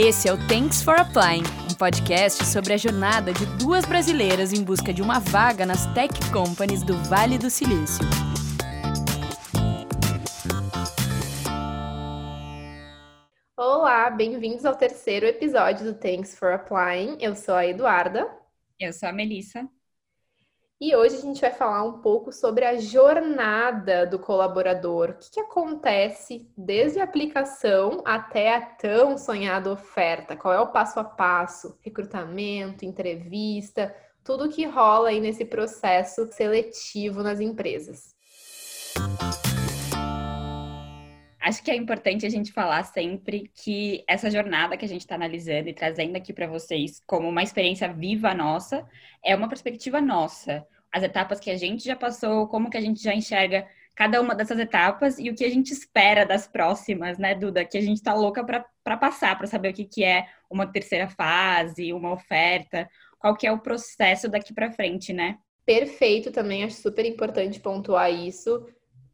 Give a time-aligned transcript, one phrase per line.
[0.00, 4.62] Esse é o Thanks for Applying, um podcast sobre a jornada de duas brasileiras em
[4.62, 8.04] busca de uma vaga nas tech companies do Vale do Silício.
[13.56, 17.18] Olá, bem-vindos ao terceiro episódio do Thanks for Applying.
[17.20, 18.30] Eu sou a Eduarda.
[18.78, 19.68] Eu sou a Melissa.
[20.80, 25.10] E hoje a gente vai falar um pouco sobre a jornada do colaborador.
[25.10, 30.36] O que, que, acontece desde a aplicação até a tão sonhada oferta?
[30.36, 31.76] Qual é o passo a passo?
[31.80, 33.92] Recrutamento, entrevista,
[34.22, 38.14] tudo que rola aí nesse processo seletivo nas empresas.
[41.48, 45.14] Acho que é importante a gente falar sempre que essa jornada que a gente está
[45.14, 48.86] analisando e trazendo aqui para vocês como uma experiência viva nossa
[49.24, 50.62] é uma perspectiva nossa.
[50.92, 53.66] As etapas que a gente já passou, como que a gente já enxerga
[53.96, 57.64] cada uma dessas etapas e o que a gente espera das próximas, né, Duda?
[57.64, 61.08] Que a gente está louca para passar, para saber o que, que é uma terceira
[61.08, 62.86] fase, uma oferta,
[63.18, 65.38] qual que é o processo daqui para frente, né?
[65.64, 68.66] Perfeito, também acho super importante pontuar isso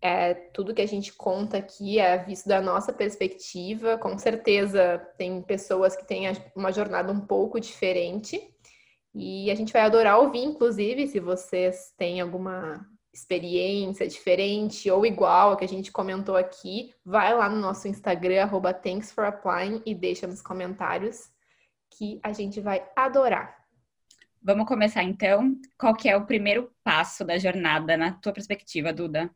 [0.05, 3.97] é, tudo que a gente conta aqui é visto da nossa perspectiva.
[3.97, 8.39] Com certeza tem pessoas que têm uma jornada um pouco diferente.
[9.15, 15.53] E a gente vai adorar ouvir, inclusive, se vocês têm alguma experiência diferente ou igual
[15.53, 20.27] a que a gente comentou aqui, vai lá no nosso Instagram, arroba thanksforapplying e deixa
[20.27, 21.31] nos comentários
[21.89, 23.57] que a gente vai adorar.
[24.43, 25.57] Vamos começar então.
[25.79, 29.35] Qual que é o primeiro passo da jornada na tua perspectiva, Duda?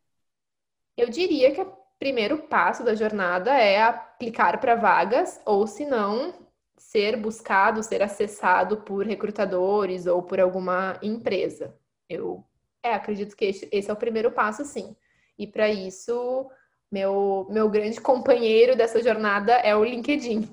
[0.99, 6.35] Eu diria que o primeiro passo da jornada é aplicar para vagas, ou se não,
[6.77, 11.73] ser buscado, ser acessado por recrutadores ou por alguma empresa.
[12.09, 12.45] Eu
[12.83, 14.97] é, acredito que esse é o primeiro passo, sim.
[15.39, 16.51] E para isso,
[16.91, 20.49] meu, meu grande companheiro dessa jornada é o LinkedIn.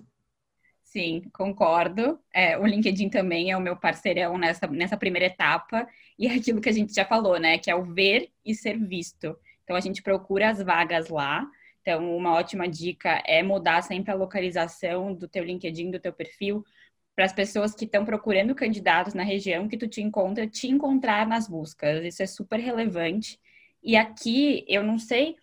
[0.83, 2.19] Sim, concordo.
[2.31, 5.87] É, o LinkedIn também é o meu parceirão nessa, nessa primeira etapa.
[6.19, 7.57] E é aquilo que a gente já falou, né?
[7.57, 9.35] Que é o ver e ser visto.
[9.65, 11.45] Então a gente procura as vagas lá.
[11.81, 16.63] Então, uma ótima dica é mudar sempre a localização do teu LinkedIn, do teu perfil,
[17.15, 21.27] para as pessoas que estão procurando candidatos na região que tu te encontra, te encontrar
[21.27, 22.03] nas buscas.
[22.03, 23.39] Isso é super relevante.
[23.83, 25.35] E aqui, eu não sei,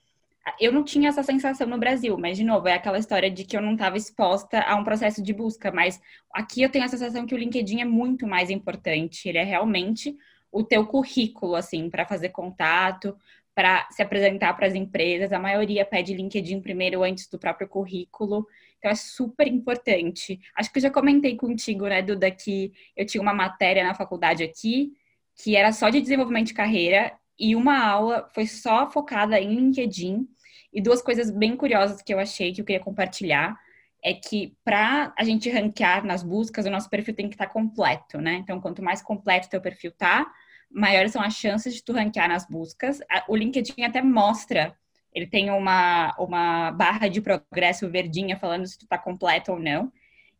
[0.60, 3.56] eu não tinha essa sensação no Brasil, mas, de novo, é aquela história de que
[3.56, 5.70] eu não estava exposta a um processo de busca.
[5.70, 6.00] Mas
[6.32, 9.28] aqui eu tenho a sensação que o LinkedIn é muito mais importante.
[9.28, 10.16] Ele é realmente
[10.50, 13.16] o teu currículo, assim, para fazer contato,
[13.54, 15.32] para se apresentar para as empresas.
[15.32, 18.46] A maioria pede LinkedIn primeiro antes do próprio currículo.
[18.78, 20.40] Então é super importante.
[20.56, 24.42] Acho que eu já comentei contigo, né, Duda, que eu tinha uma matéria na faculdade
[24.42, 24.92] aqui
[25.34, 30.28] que era só de desenvolvimento de carreira e uma aula foi só focada em LinkedIn.
[30.72, 33.58] E duas coisas bem curiosas que eu achei que eu queria compartilhar
[34.02, 37.52] é que para a gente ranquear nas buscas, o nosso perfil tem que estar tá
[37.52, 38.34] completo, né?
[38.34, 40.30] Então, quanto mais completo o teu perfil tá,
[40.72, 43.00] maiores são as chances de tu ranquear nas buscas.
[43.28, 44.74] O LinkedIn até mostra,
[45.14, 49.92] ele tem uma, uma barra de progresso verdinha falando se tu tá completo ou não.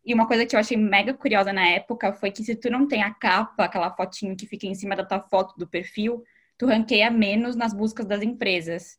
[0.05, 2.87] E uma coisa que eu achei mega curiosa na época foi que se tu não
[2.87, 6.23] tem a capa, aquela fotinho que fica em cima da tua foto do perfil,
[6.57, 8.97] tu ranqueia menos nas buscas das empresas.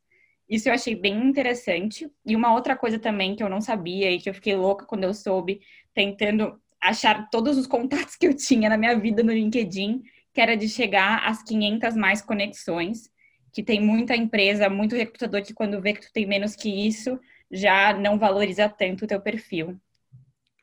[0.49, 2.11] Isso eu achei bem interessante.
[2.25, 5.05] E uma outra coisa também que eu não sabia e que eu fiquei louca quando
[5.05, 5.61] eu soube,
[5.93, 10.03] tentando achar todos os contatos que eu tinha na minha vida no LinkedIn,
[10.35, 13.09] que era de chegar às 500 mais conexões,
[13.53, 17.19] que tem muita empresa, muito recrutador que quando vê que tu tem menos que isso,
[17.51, 19.79] já não valoriza tanto o teu perfil.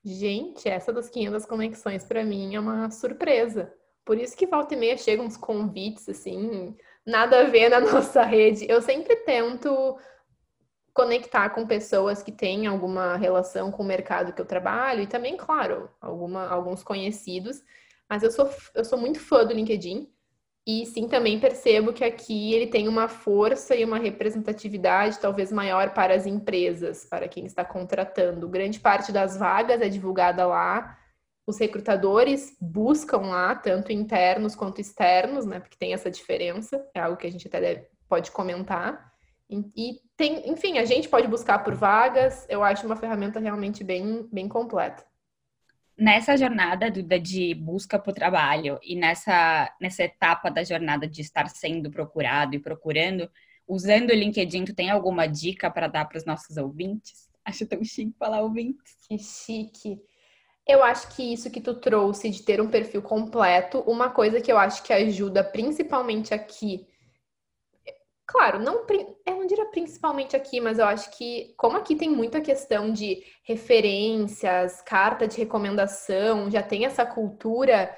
[0.03, 3.73] Gente, essa das 500 conexões para mim é uma surpresa.
[4.03, 8.23] Por isso que volta e meia chegam uns convites assim, nada a ver na nossa
[8.23, 8.65] rede.
[8.69, 9.97] Eu sempre tento
[10.93, 15.37] conectar com pessoas que têm alguma relação com o mercado que eu trabalho e também,
[15.37, 17.63] claro, alguma, alguns conhecidos.
[18.11, 20.05] Mas eu sou, eu sou muito fã do LinkedIn.
[20.67, 25.93] E sim, também percebo que aqui ele tem uma força e uma representatividade talvez maior
[25.93, 28.49] para as empresas, para quem está contratando.
[28.49, 30.99] Grande parte das vagas é divulgada lá.
[31.47, 35.61] Os recrutadores buscam lá, tanto internos quanto externos, né?
[35.61, 39.09] Porque tem essa diferença, é algo que a gente até deve, pode comentar.
[39.49, 44.27] E tem, enfim, a gente pode buscar por vagas, eu acho uma ferramenta realmente bem,
[44.31, 45.09] bem completa
[45.97, 51.49] nessa jornada Duda, de busca por trabalho e nessa, nessa etapa da jornada de estar
[51.49, 53.29] sendo procurado e procurando,
[53.67, 57.29] usando o LinkedIn, tu tem alguma dica para dar para os nossos ouvintes?
[57.43, 58.95] Acho tão chique falar ouvintes.
[59.07, 60.01] Que chique.
[60.67, 64.51] Eu acho que isso que tu trouxe de ter um perfil completo, uma coisa que
[64.51, 66.87] eu acho que ajuda principalmente aqui
[68.25, 68.85] Claro, não,
[69.25, 73.23] eu não diria principalmente aqui, mas eu acho que, como aqui tem muita questão de
[73.43, 77.93] referências, carta de recomendação, já tem essa cultura,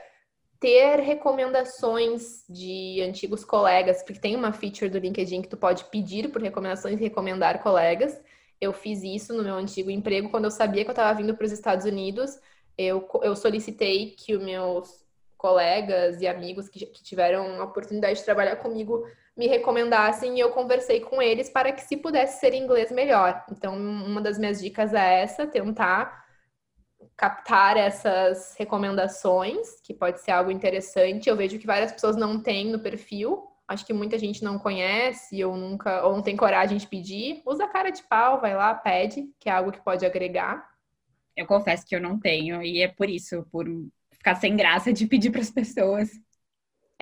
[0.59, 6.31] ter recomendações de antigos colegas, porque tem uma feature do LinkedIn que tu pode pedir
[6.31, 8.19] por recomendações e recomendar colegas.
[8.59, 11.45] Eu fiz isso no meu antigo emprego, quando eu sabia que eu estava vindo para
[11.45, 12.39] os Estados Unidos,
[12.77, 15.05] eu, eu solicitei que os meus
[15.37, 19.05] colegas e amigos que, que tiveram a oportunidade de trabalhar comigo
[19.35, 23.43] me recomendassem e eu conversei com eles para que se pudesse ser inglês melhor.
[23.51, 26.23] Então, uma das minhas dicas é essa, tentar
[27.17, 31.29] captar essas recomendações, que pode ser algo interessante.
[31.29, 33.47] Eu vejo que várias pessoas não têm no perfil.
[33.67, 37.41] Acho que muita gente não conhece ou nunca ou não tem coragem de pedir.
[37.45, 40.67] Usa a cara de pau, vai lá, pede, que é algo que pode agregar.
[41.35, 43.65] Eu confesso que eu não tenho e é por isso, por
[44.11, 46.09] ficar sem graça de pedir para as pessoas.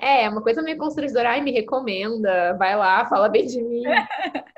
[0.02, 3.84] É, uma coisa meio constrangedora, ai, me recomenda, vai lá, fala bem de mim.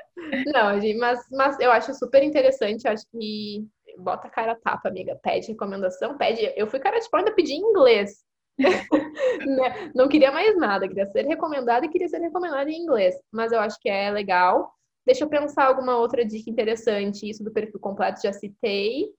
[0.51, 3.63] Não, mas, mas eu acho super interessante, acho que
[3.99, 6.51] bota a cara a tapa, amiga, pede recomendação, pede.
[6.55, 8.25] Eu fui cara de pau, ainda pedi em inglês.
[9.45, 13.15] Né, não queria mais nada, queria ser recomendada e queria ser recomendada em inglês.
[13.31, 14.71] Mas eu acho que é legal.
[15.05, 17.29] Deixa eu pensar alguma outra dica interessante.
[17.29, 19.09] Isso do perfil completo já citei.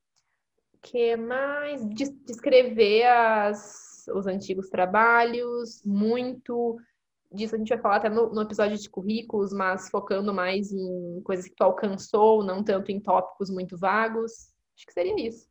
[0.82, 1.86] que mais?
[2.24, 6.78] Descrever as os antigos trabalhos, muito
[7.32, 11.20] disso a gente vai falar até no, no, episódio de currículos, mas focando mais em
[11.22, 14.32] coisas que tu alcançou, não tanto em tópicos muito vagos.
[14.76, 15.48] Acho que seria isso.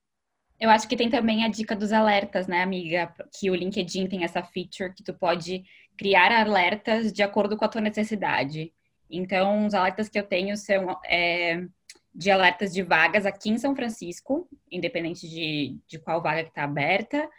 [0.59, 3.13] Eu acho que tem também a dica dos alertas, né, amiga?
[3.37, 5.63] Que o LinkedIn tem essa feature que tu pode
[5.97, 8.73] criar alertas de acordo com a tua necessidade.
[9.09, 11.65] Então, os alertas que eu tenho são é,
[12.13, 16.63] de alertas de vagas aqui em São Francisco, independente de, de qual vaga que está
[16.63, 17.29] aberta,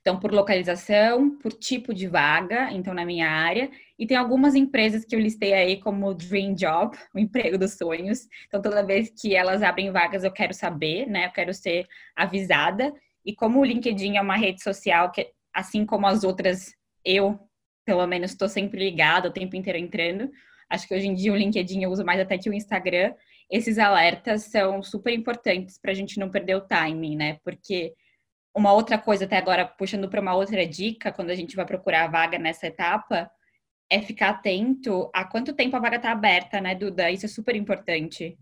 [0.00, 5.04] então, por localização, por tipo de vaga, então na minha área, e tem algumas empresas
[5.04, 8.26] que eu listei aí como Dream Job, o emprego dos sonhos.
[8.46, 11.26] Então, toda vez que elas abrem vagas, eu quero saber, né?
[11.26, 11.86] Eu quero ser
[12.16, 12.94] avisada.
[13.24, 16.72] E como o LinkedIn é uma rede social que, assim como as outras,
[17.04, 17.38] eu,
[17.84, 20.30] pelo menos, estou sempre ligada o tempo inteiro entrando.
[20.70, 23.12] Acho que hoje em dia o LinkedIn eu uso mais até que o Instagram.
[23.50, 27.38] Esses alertas são super importantes para a gente não perder o timing, né?
[27.44, 27.92] Porque
[28.54, 32.04] uma outra coisa, até agora, puxando para uma outra dica, quando a gente vai procurar
[32.04, 33.30] a vaga nessa etapa,
[33.88, 37.10] é ficar atento a quanto tempo a vaga está aberta, né, Duda?
[37.10, 38.38] Isso é super importante.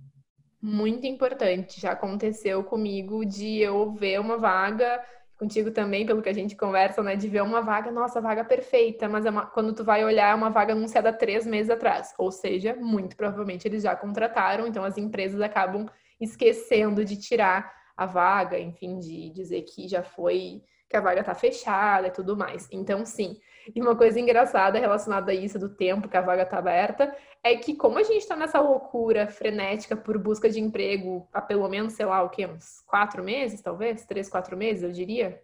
[0.60, 1.80] Muito importante.
[1.80, 5.02] Já aconteceu comigo de eu ver uma vaga,
[5.38, 7.14] contigo também, pelo que a gente conversa, né?
[7.14, 10.34] De ver uma vaga, nossa, vaga perfeita, mas é uma, quando tu vai olhar, é
[10.34, 12.12] uma vaga anunciada três meses atrás.
[12.18, 15.86] Ou seja, muito provavelmente eles já contrataram, então as empresas acabam
[16.20, 21.34] esquecendo de tirar a vaga, enfim, de dizer que já foi, que a vaga tá
[21.34, 22.68] fechada e tudo mais.
[22.70, 23.36] Então, sim.
[23.74, 27.12] E uma coisa engraçada relacionada a isso do tempo que a vaga tá aberta
[27.42, 31.68] é que como a gente tá nessa loucura frenética por busca de emprego há pelo
[31.68, 32.46] menos, sei lá, o quê?
[32.46, 34.06] Uns quatro meses, talvez?
[34.06, 35.42] Três, quatro meses, eu diria?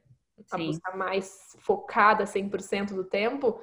[0.52, 0.66] A sim.
[0.68, 3.60] busca mais focada 100% do tempo.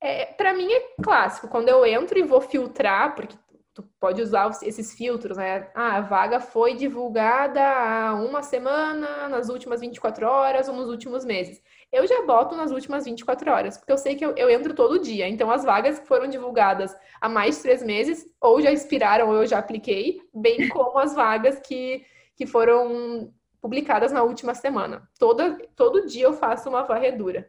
[0.00, 1.48] É, para mim é clássico.
[1.48, 3.36] Quando eu entro e vou filtrar, porque
[3.76, 5.70] tu pode usar esses filtros, né?
[5.74, 11.26] Ah, a vaga foi divulgada há uma semana, nas últimas 24 horas ou nos últimos
[11.26, 11.62] meses.
[11.92, 14.98] Eu já boto nas últimas 24 horas, porque eu sei que eu, eu entro todo
[14.98, 15.28] dia.
[15.28, 19.34] Então, as vagas que foram divulgadas há mais de três meses, ou já expiraram, ou
[19.34, 22.02] eu já apliquei, bem como as vagas que,
[22.34, 23.30] que foram
[23.60, 25.06] publicadas na última semana.
[25.18, 27.46] Toda, todo dia eu faço uma varredura.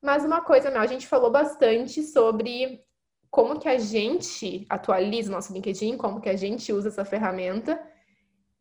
[0.00, 2.82] Mas uma coisa, Mel, a gente falou bastante sobre
[3.30, 7.80] como que a gente atualiza o nosso LinkedIn, como que a gente usa essa ferramenta.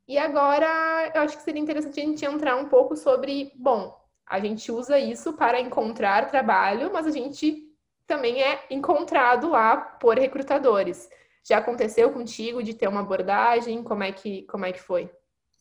[0.08, 3.98] E agora eu acho que seria interessante a gente entrar um pouco sobre, bom,
[4.28, 7.68] a gente usa isso para encontrar trabalho, mas a gente
[8.06, 11.10] também é encontrado lá por recrutadores.
[11.44, 13.84] Já aconteceu contigo de ter uma abordagem?
[13.84, 15.10] Como é que, como é que foi?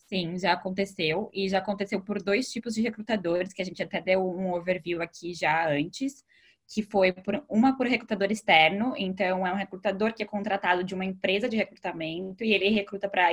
[0.07, 1.31] Sim, já aconteceu.
[1.33, 5.01] E já aconteceu por dois tipos de recrutadores, que a gente até deu um overview
[5.01, 6.25] aqui já antes
[6.69, 10.95] que foi por, uma por recrutador externo, então é um recrutador que é contratado de
[10.95, 13.29] uma empresa de recrutamento e ele recruta para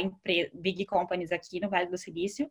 [0.54, 2.50] big companies aqui no Vale do Silício.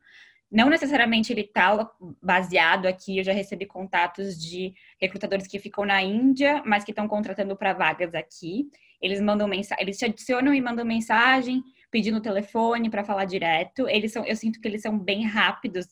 [0.52, 1.90] Não necessariamente ele está
[2.22, 7.08] baseado aqui, eu já recebi contatos de recrutadores que ficam na Índia, mas que estão
[7.08, 8.68] contratando para vagas aqui.
[9.00, 13.88] Eles mandam mensagem, eles te adicionam e mandam mensagem, pedindo telefone para falar direto.
[13.88, 15.86] Eles são, eu sinto que eles são bem rápidos,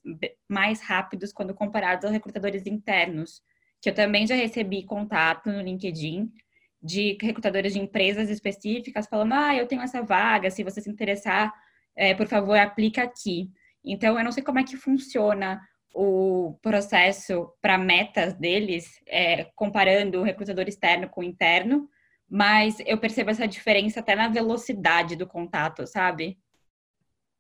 [0.47, 3.43] mais rápidos quando comparados aos recrutadores internos
[3.83, 6.33] que eu também já recebi contato no LinkedIn
[6.81, 11.53] de recrutadores de empresas específicas falando, ah, eu tenho essa vaga, se você se interessar,
[11.97, 13.51] é, por favor, aplica aqui.
[13.85, 15.61] Então, eu não sei como é que funciona
[15.93, 21.89] o processo para metas deles, é, comparando o recrutador externo com o interno,
[22.31, 26.39] mas eu percebo essa diferença até na velocidade do contato, sabe?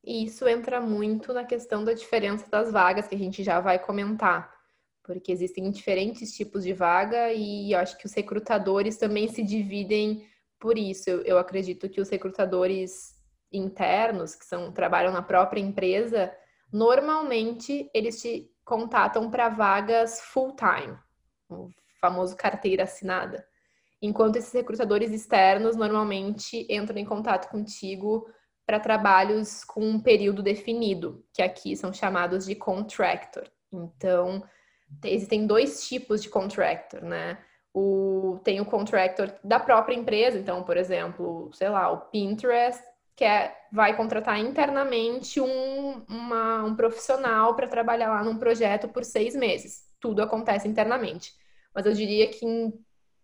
[0.05, 3.79] E isso entra muito na questão da diferença das vagas, que a gente já vai
[3.79, 4.52] comentar.
[5.05, 10.27] Porque existem diferentes tipos de vaga e eu acho que os recrutadores também se dividem
[10.61, 11.11] por isso.
[11.11, 13.21] Eu, eu acredito que os recrutadores
[13.53, 16.33] internos, que são trabalham na própria empresa,
[16.73, 20.97] normalmente eles te contatam para vagas full-time,
[21.49, 21.69] o
[22.01, 23.47] famoso carteira assinada.
[24.01, 28.27] Enquanto esses recrutadores externos normalmente entram em contato contigo
[28.67, 33.49] para trabalhos com um período definido, que aqui são chamados de contractor.
[33.73, 34.43] Então,
[35.05, 37.39] existem dois tipos de contractor, né?
[37.75, 42.83] O, tem o contractor da própria empresa, então, por exemplo, sei lá, o Pinterest
[43.15, 49.05] que é, vai contratar internamente um, uma, um profissional para trabalhar lá num projeto por
[49.05, 49.83] seis meses.
[50.01, 51.33] Tudo acontece internamente.
[51.75, 52.73] Mas eu diria que em,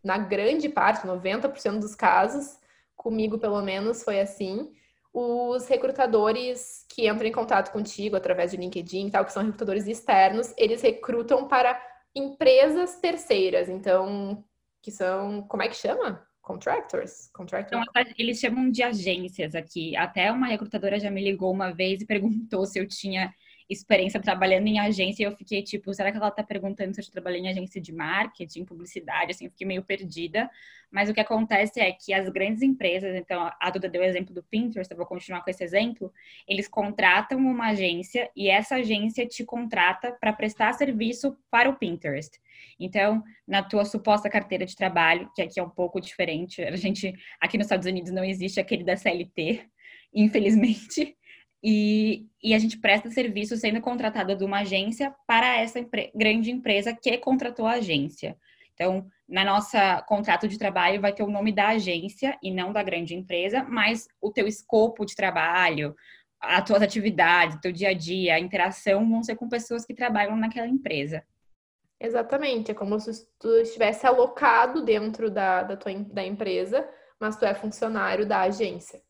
[0.05, 2.59] na grande parte, 90% dos casos,
[2.97, 4.71] comigo pelo menos foi assim,
[5.19, 10.55] os recrutadores que entram em contato contigo através de LinkedIn, tal, que são recrutadores externos,
[10.57, 11.81] eles recrutam para
[12.15, 13.69] empresas terceiras.
[13.69, 14.45] Então,
[14.83, 16.25] que são, como é que chama?
[16.41, 17.29] Contractors?
[17.33, 17.83] Contractor?
[17.83, 19.97] Então, eles chamam de agências aqui.
[19.97, 23.35] Até uma recrutadora já me ligou uma vez e perguntou se eu tinha
[23.69, 27.11] experiência trabalhando em agência e eu fiquei tipo, será que ela tá perguntando se eu
[27.11, 30.51] trabalhei em agência de marketing, publicidade, assim, fiquei meio perdida.
[30.91, 34.35] Mas o que acontece é que as grandes empresas, então a Duda deu o exemplo
[34.35, 36.11] do Pinterest, eu vou continuar com esse exemplo,
[36.47, 42.41] eles contratam uma agência e essa agência te contrata para prestar serviço para o Pinterest.
[42.81, 47.13] Então, na tua suposta carteira de trabalho, que aqui é um pouco diferente, a gente
[47.39, 49.69] aqui nos Estados Unidos não existe aquele da CLT,
[50.15, 51.18] infelizmente.
[51.63, 55.81] E, e a gente presta serviço sendo contratada de uma agência para essa
[56.15, 58.37] grande empresa que contratou a agência.
[58.75, 62.83] Então, na nossa contrato de trabalho vai ter o nome da agência e não da
[62.83, 65.97] grande empresa, mas o teu escopo de trabalho,
[66.41, 70.37] as tuas atividades, teu dia a dia, a interação vão ser com pessoas que trabalham
[70.37, 71.25] naquela empresa.
[72.01, 76.89] Exatamente, é como se tu estivesse alocado dentro da, da tua da empresa,
[77.19, 79.03] mas tu é funcionário da agência.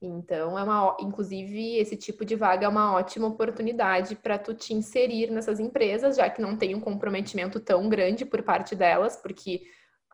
[0.00, 4.74] Então, é uma, inclusive, esse tipo de vaga é uma ótima oportunidade para tu te
[4.74, 9.62] inserir nessas empresas, já que não tem um comprometimento tão grande por parte delas, porque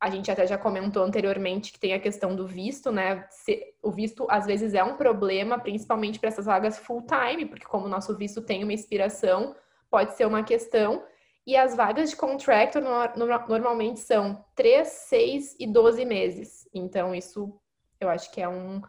[0.00, 3.26] a gente até já comentou anteriormente que tem a questão do visto, né?
[3.30, 7.66] Se, o visto às vezes é um problema, principalmente para essas vagas full time, porque
[7.66, 9.54] como o nosso visto tem uma expiração,
[9.90, 11.04] pode ser uma questão.
[11.46, 16.68] E as vagas de contractor no, no, normalmente são 3, 6 e 12 meses.
[16.72, 17.56] Então, isso
[18.00, 18.82] eu acho que é um,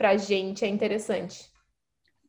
[0.00, 1.44] para a gente é interessante.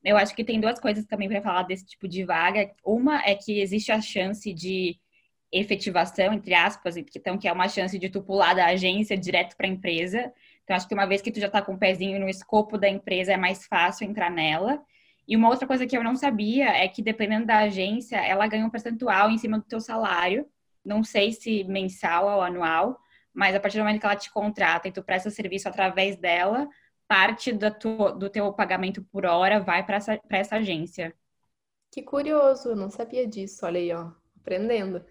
[0.04, 2.70] Eu acho que tem duas coisas também para falar desse tipo de vaga.
[2.84, 5.00] Uma é que existe a chance de
[5.50, 9.68] efetivação, entre aspas, então que é uma chance de tu pular da agência direto para
[9.68, 10.34] a empresa.
[10.66, 12.90] Então, acho que uma vez que tu já está com o pezinho no escopo da
[12.90, 14.84] empresa, é mais fácil entrar nela.
[15.26, 18.66] E uma outra coisa que eu não sabia é que, dependendo da agência, ela ganha
[18.66, 20.46] um percentual em cima do teu salário.
[20.84, 23.00] Não sei se mensal ou anual,
[23.34, 26.68] mas a partir do momento que ela te contrata e tu presta serviço através dela,
[27.12, 31.14] parte do, tu, do teu pagamento por hora vai para essa, essa agência.
[31.92, 33.66] Que curioso, eu não sabia disso.
[33.66, 35.04] Olha aí, ó, aprendendo.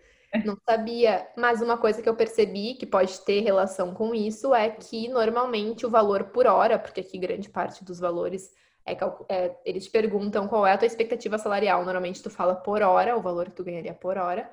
[0.43, 4.71] Não sabia, mas uma coisa que eu percebi que pode ter relação com isso é
[4.71, 8.51] que normalmente o valor por hora, porque aqui grande parte dos valores
[8.87, 8.97] é,
[9.29, 11.85] é, eles te perguntam qual é a tua expectativa salarial.
[11.85, 14.51] Normalmente tu fala por hora, o valor que tu ganharia por hora.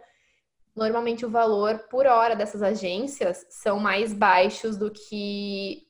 [0.75, 5.86] Normalmente o valor por hora dessas agências são mais baixos do que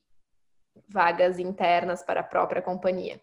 [0.88, 3.22] vagas internas para a própria companhia.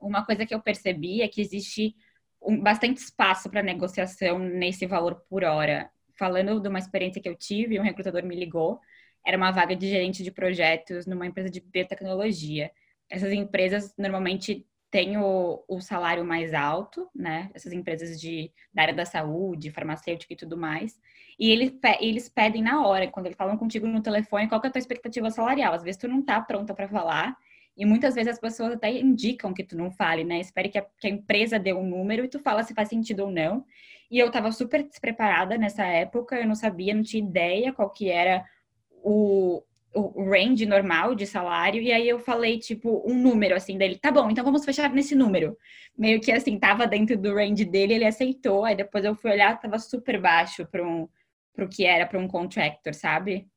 [0.00, 1.94] Uma coisa que eu percebi é que existe
[2.42, 5.90] um, bastante espaço para negociação nesse valor por hora.
[6.16, 8.80] Falando de uma experiência que eu tive, um recrutador me ligou,
[9.24, 12.70] era uma vaga de gerente de projetos numa empresa de biotecnologia.
[13.08, 17.50] Essas empresas normalmente têm o, o salário mais alto, né?
[17.54, 20.98] Essas empresas de, da área da saúde, farmacêutica e tudo mais.
[21.38, 24.70] E eles, eles pedem na hora, quando eles falam contigo no telefone, qual que é
[24.70, 25.74] a tua expectativa salarial.
[25.74, 27.36] Às vezes tu não tá pronta para falar,
[27.76, 30.40] e muitas vezes as pessoas até indicam que tu não fale, né?
[30.40, 33.20] Espere que a, que a empresa dê um número e tu fala se faz sentido
[33.20, 33.64] ou não.
[34.10, 38.10] E eu tava super despreparada nessa época, eu não sabia, não tinha ideia qual que
[38.10, 38.44] era
[38.90, 39.62] o,
[39.94, 44.10] o range normal de salário, e aí eu falei, tipo, um número, assim, dele, tá
[44.10, 45.56] bom, então vamos fechar nesse número.
[45.96, 49.58] Meio que, assim, tava dentro do range dele, ele aceitou, aí depois eu fui olhar,
[49.60, 51.08] tava super baixo para um,
[51.54, 53.48] pro que era para um contractor, sabe?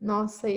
[0.00, 0.48] Nossa,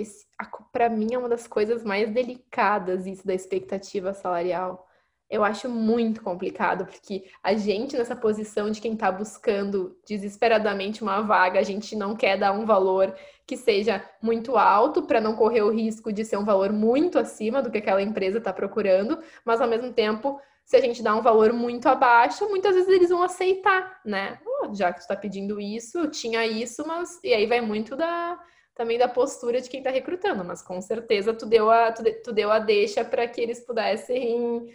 [0.72, 4.86] para mim é uma das coisas mais delicadas isso da expectativa salarial.
[5.30, 11.20] Eu acho muito complicado, porque a gente, nessa posição de quem está buscando desesperadamente uma
[11.20, 13.14] vaga, a gente não quer dar um valor
[13.46, 17.62] que seja muito alto para não correr o risco de ser um valor muito acima
[17.62, 21.22] do que aquela empresa está procurando, mas ao mesmo tempo, se a gente dá um
[21.22, 24.40] valor muito abaixo, muitas vezes eles vão aceitar, né?
[24.44, 27.20] Oh, já que tu está pedindo isso, eu tinha isso, mas.
[27.22, 28.38] E aí vai muito da
[28.74, 32.32] também da postura de quem está recrutando, mas com certeza tu deu a, tu, tu
[32.32, 34.72] deu a deixa para que eles pudessem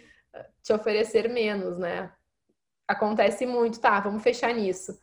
[0.62, 2.12] te oferecer menos, né?
[2.88, 4.98] Acontece muito, tá, vamos fechar nisso.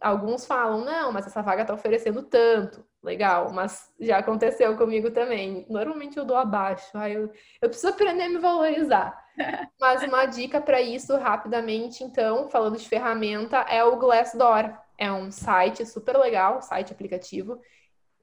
[0.00, 2.84] Alguns falam, não, mas essa vaga tá oferecendo tanto.
[3.02, 5.66] Legal, mas já aconteceu comigo também.
[5.68, 9.22] Normalmente eu dou abaixo, aí eu, eu preciso aprender a me valorizar.
[9.80, 14.72] Mas uma dica para isso, rapidamente, então, falando de ferramenta, é o Glassdoor.
[14.96, 17.60] É um site super legal, site aplicativo,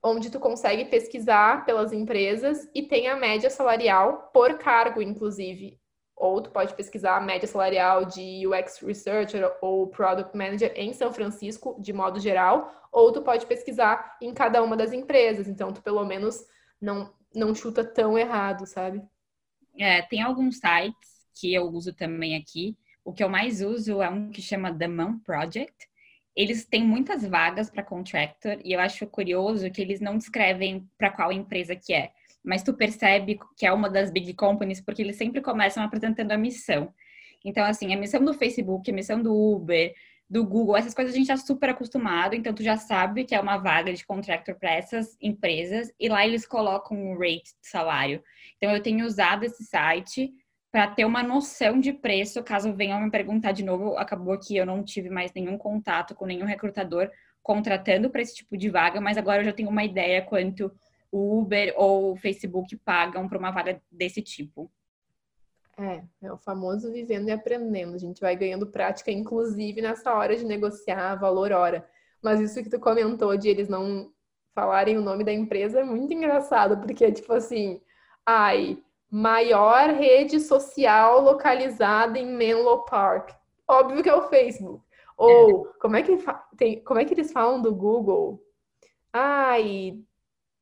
[0.02, 5.81] onde tu consegue pesquisar pelas empresas e tem a média salarial por cargo, inclusive
[6.22, 11.12] ou tu pode pesquisar a média salarial de UX Researcher ou Product Manager em São
[11.12, 15.48] Francisco, de modo geral, ou tu pode pesquisar em cada uma das empresas.
[15.48, 16.46] Então, tu pelo menos
[16.80, 19.02] não, não chuta tão errado, sabe?
[19.76, 22.78] É, tem alguns sites que eu uso também aqui.
[23.04, 25.88] O que eu mais uso é um que chama The Man Project.
[26.36, 31.10] Eles têm muitas vagas para contractor e eu acho curioso que eles não descrevem para
[31.10, 32.12] qual empresa que é
[32.44, 36.38] mas tu percebe que é uma das big companies porque eles sempre começam apresentando a
[36.38, 36.92] missão.
[37.44, 39.92] Então, assim, a missão do Facebook, a missão do Uber,
[40.28, 43.40] do Google, essas coisas a gente está super acostumado, então tu já sabe que é
[43.40, 48.22] uma vaga de contractor para essas empresas e lá eles colocam um rate de salário.
[48.56, 50.32] Então, eu tenho usado esse site
[50.70, 54.64] para ter uma noção de preço, caso venham me perguntar de novo, acabou que eu
[54.64, 57.10] não tive mais nenhum contato com nenhum recrutador
[57.42, 60.72] contratando para esse tipo de vaga, mas agora eu já tenho uma ideia quanto
[61.12, 64.68] o Uber ou o Facebook pagam para uma vaga desse tipo.
[65.76, 67.94] É, é o famoso vivendo e aprendendo.
[67.94, 71.86] A gente vai ganhando prática, inclusive nessa hora de negociar valor hora.
[72.22, 74.10] Mas isso que tu comentou de eles não
[74.54, 77.80] falarem o nome da empresa é muito engraçado, porque é tipo assim,
[78.24, 78.78] ai,
[79.10, 83.30] maior rede social localizada em Menlo Park.
[83.68, 84.82] Óbvio que é o Facebook.
[85.16, 85.78] Ou é.
[85.78, 86.16] como é que
[86.56, 88.42] tem, como é que eles falam do Google?
[89.12, 89.98] Ai,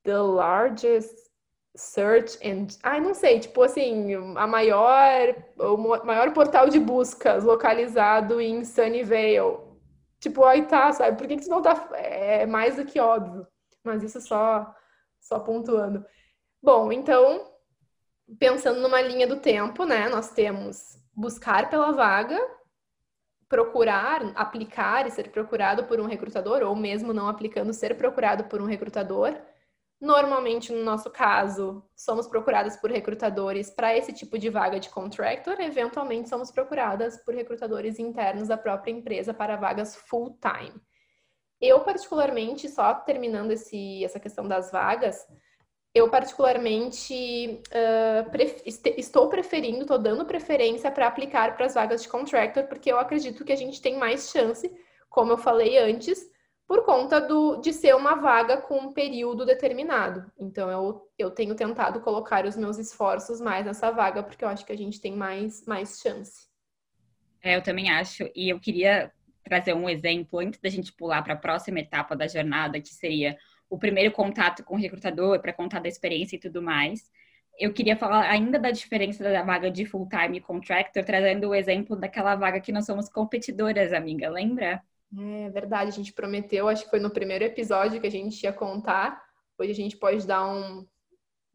[0.04, 1.30] the largest
[1.76, 8.40] search and ai não sei tipo assim a maior o maior portal de buscas localizado
[8.40, 9.58] em Sunnyvale.
[10.18, 11.16] Tipo aí tá sabe?
[11.16, 13.46] Por que, que isso não tá é mais do que óbvio?
[13.84, 14.74] Mas isso só
[15.20, 16.04] só pontuando.
[16.62, 17.46] Bom então
[18.38, 22.38] pensando numa linha do tempo né nós temos buscar pela vaga
[23.48, 28.62] procurar aplicar e ser procurado por um recrutador ou mesmo não aplicando ser procurado por
[28.62, 29.36] um recrutador
[30.00, 35.60] Normalmente, no nosso caso, somos procuradas por recrutadores para esse tipo de vaga de contractor,
[35.60, 40.80] eventualmente somos procuradas por recrutadores internos da própria empresa para vagas full-time.
[41.60, 45.26] Eu, particularmente, só terminando esse, essa questão das vagas,
[45.94, 48.62] eu particularmente uh, pref
[48.96, 53.44] estou preferindo, estou dando preferência para aplicar para as vagas de contractor, porque eu acredito
[53.44, 54.72] que a gente tem mais chance,
[55.10, 56.30] como eu falei antes,
[56.70, 60.30] por conta do, de ser uma vaga com um período determinado.
[60.38, 64.64] Então, eu, eu tenho tentado colocar os meus esforços mais nessa vaga, porque eu acho
[64.64, 66.46] que a gente tem mais, mais chance.
[67.42, 68.30] É, eu também acho.
[68.37, 69.11] E eu queria
[69.42, 73.37] trazer um exemplo antes da gente pular para a próxima etapa da jornada, que seria
[73.68, 77.11] o primeiro contato com o recrutador, para contar da experiência e tudo mais.
[77.59, 82.37] Eu queria falar ainda da diferença da vaga de full-time contractor, trazendo o exemplo daquela
[82.37, 84.80] vaga que nós somos competidoras, amiga, lembra?
[85.18, 88.53] É verdade, a gente prometeu, acho que foi no primeiro episódio que a gente ia
[88.53, 89.20] contar.
[89.59, 90.87] Hoje a gente pode dar um,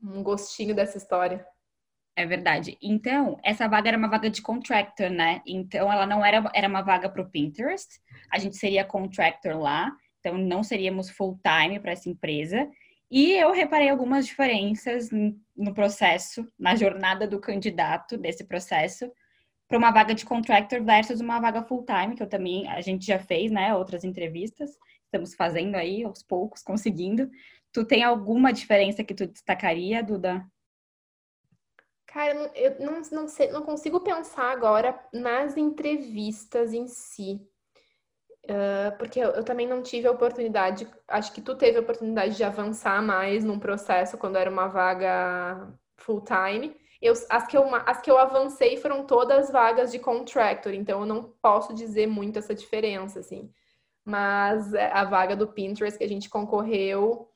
[0.04, 1.46] um gostinho dessa história.
[2.18, 2.78] É verdade.
[2.82, 5.42] Então, essa vaga era uma vaga de contractor, né?
[5.46, 8.00] Então, ela não era, era uma vaga para o Pinterest.
[8.32, 9.92] A gente seria contractor lá.
[10.20, 12.70] Então, não seríamos full-time para essa empresa.
[13.12, 15.10] E eu reparei algumas diferenças
[15.56, 19.12] no processo, na jornada do candidato desse processo,
[19.68, 23.20] para uma vaga de contractor versus uma vaga full-time, que eu também, a gente já
[23.20, 27.30] fez, né, outras entrevistas, estamos fazendo aí aos poucos, conseguindo.
[27.72, 30.46] Tu tem alguma diferença que tu destacaria, Duda?
[32.06, 37.42] Cara, eu não, não, sei, não consigo pensar agora nas entrevistas em si.
[38.46, 42.38] Uh, porque eu, eu, também não tive a oportunidade, acho que tu teve a oportunidade
[42.38, 46.78] de avançar mais num processo quando era uma vaga full-time.
[47.06, 51.06] Eu, as, que eu, as que eu avancei foram todas vagas de contractor, então eu
[51.06, 53.52] não posso dizer muito essa diferença, assim.
[54.04, 57.30] Mas é, a vaga do Pinterest que a gente concorreu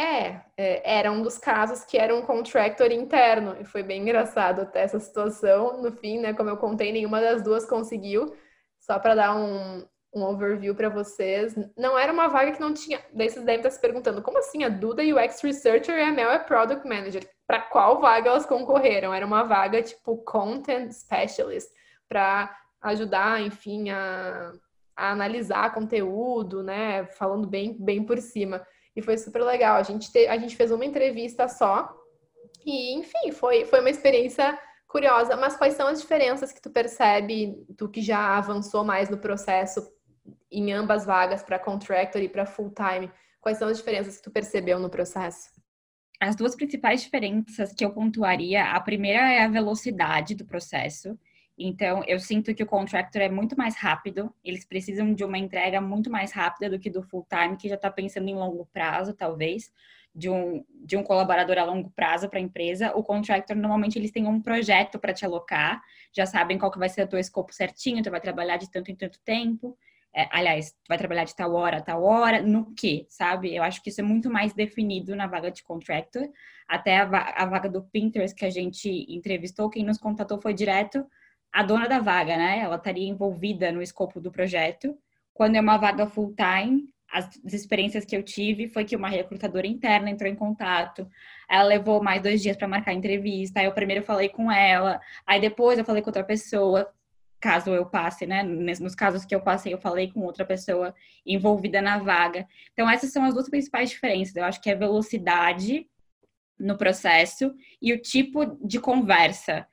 [0.00, 4.60] É, é, era um dos casos que era um contractor interno, e foi bem engraçado
[4.62, 5.82] até essa situação.
[5.82, 8.32] No fim, né, como eu contei, nenhuma das duas conseguiu.
[8.78, 13.00] Só para dar um, um overview para vocês, não era uma vaga que não tinha.
[13.12, 16.30] Daí vocês devem estar se perguntando, como assim a Duda UX Researcher e a Mel
[16.30, 17.28] é Product Manager?
[17.48, 19.14] Para qual vaga elas concorreram?
[19.14, 21.70] Era uma vaga tipo Content Specialist,
[22.06, 24.52] para ajudar, enfim, a,
[24.94, 27.06] a analisar conteúdo, né?
[27.06, 28.64] Falando bem, bem por cima.
[28.94, 29.76] E foi super legal.
[29.76, 31.90] A gente, te, a gente fez uma entrevista só.
[32.66, 35.34] E, enfim, foi, foi uma experiência curiosa.
[35.34, 39.90] Mas quais são as diferenças que tu percebe, tu que já avançou mais no processo
[40.52, 43.10] em ambas vagas, para contractor e para full time?
[43.40, 45.57] Quais são as diferenças que tu percebeu no processo?
[46.20, 51.16] As duas principais diferenças que eu pontuaria, a primeira é a velocidade do processo.
[51.56, 55.80] Então, eu sinto que o contractor é muito mais rápido, eles precisam de uma entrega
[55.80, 59.12] muito mais rápida do que do full time, que já está pensando em longo prazo,
[59.12, 59.72] talvez,
[60.14, 62.92] de um, de um colaborador a longo prazo para a empresa.
[62.96, 65.80] O contractor, normalmente, eles têm um projeto para te alocar,
[66.12, 68.90] já sabem qual que vai ser o teu escopo certinho, tu vai trabalhar de tanto
[68.90, 69.76] em tanto tempo.
[70.14, 73.54] É, aliás, vai trabalhar de tal hora a tal hora, no que, sabe?
[73.54, 76.28] Eu acho que isso é muito mais definido na vaga de contractor.
[76.66, 81.06] Até a, a vaga do Pinterest que a gente entrevistou, quem nos contatou foi direto
[81.52, 82.60] a dona da vaga, né?
[82.60, 84.96] Ela estaria envolvida no escopo do projeto.
[85.32, 89.66] Quando é uma vaga full time, as experiências que eu tive foi que uma recrutadora
[89.66, 91.08] interna entrou em contato.
[91.48, 93.60] Ela levou mais dois dias para marcar a entrevista.
[93.60, 96.88] Aí eu primeiro falei com ela, aí depois eu falei com outra pessoa.
[97.40, 98.42] Caso eu passe, né?
[98.42, 102.46] Nos casos que eu passei, eu falei com outra pessoa envolvida na vaga.
[102.72, 104.34] Então, essas são as duas principais diferenças.
[104.34, 105.86] Eu acho que é velocidade
[106.58, 109.66] no processo e o tipo de conversa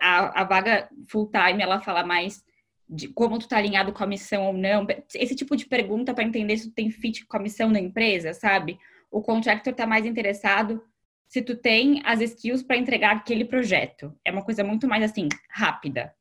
[0.00, 2.44] a, a vaga full time ela fala mais
[2.88, 4.86] de como tu tá alinhado com a missão ou não.
[5.14, 8.34] Esse tipo de pergunta para entender se tu tem fit com a missão da empresa,
[8.34, 8.78] sabe?
[9.10, 10.82] O contractor tá mais interessado
[11.26, 14.14] se tu tem as skills para entregar aquele projeto.
[14.22, 16.14] É uma coisa muito mais assim, rápida.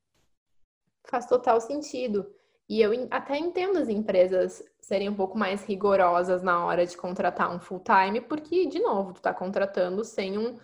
[1.08, 2.28] Faz total sentido.
[2.70, 7.54] E eu até entendo as empresas serem um pouco mais rigorosas na hora de contratar
[7.54, 10.58] um full time, porque, de novo, tu tá contratando sem um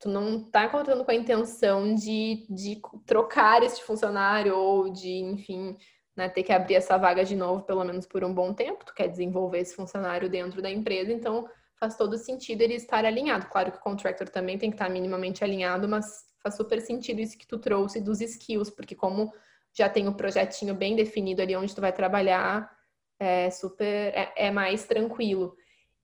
[0.00, 5.76] tu não está contratando com a intenção de, de trocar esse funcionário ou de, enfim,
[6.16, 8.84] né, ter que abrir essa vaga de novo, pelo menos por um bom tempo.
[8.84, 11.46] Tu quer desenvolver esse funcionário dentro da empresa, então
[11.78, 13.46] faz todo sentido ele estar alinhado.
[13.46, 17.38] Claro que o contractor também tem que estar minimamente alinhado, mas faz super sentido isso
[17.38, 19.32] que tu trouxe dos skills, porque como
[19.72, 22.70] já tem o um projetinho bem definido ali onde tu vai trabalhar,
[23.18, 25.56] é super é, é mais tranquilo.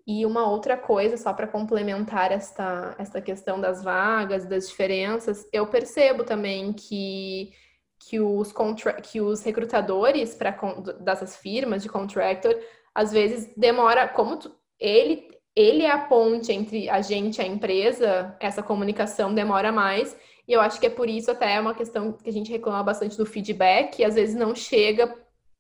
[0.07, 5.67] E uma outra coisa, só para complementar esta, esta questão das vagas, das diferenças, eu
[5.67, 7.53] percebo também que,
[7.99, 10.57] que, os, contra que os recrutadores pra,
[11.01, 12.57] dessas firmas de contractor,
[12.95, 17.47] às vezes demora, como tu, ele, ele é a ponte entre a gente e a
[17.47, 20.15] empresa, essa comunicação demora mais,
[20.47, 22.83] e eu acho que é por isso até é uma questão que a gente reclama
[22.83, 25.13] bastante do feedback, e às vezes não chega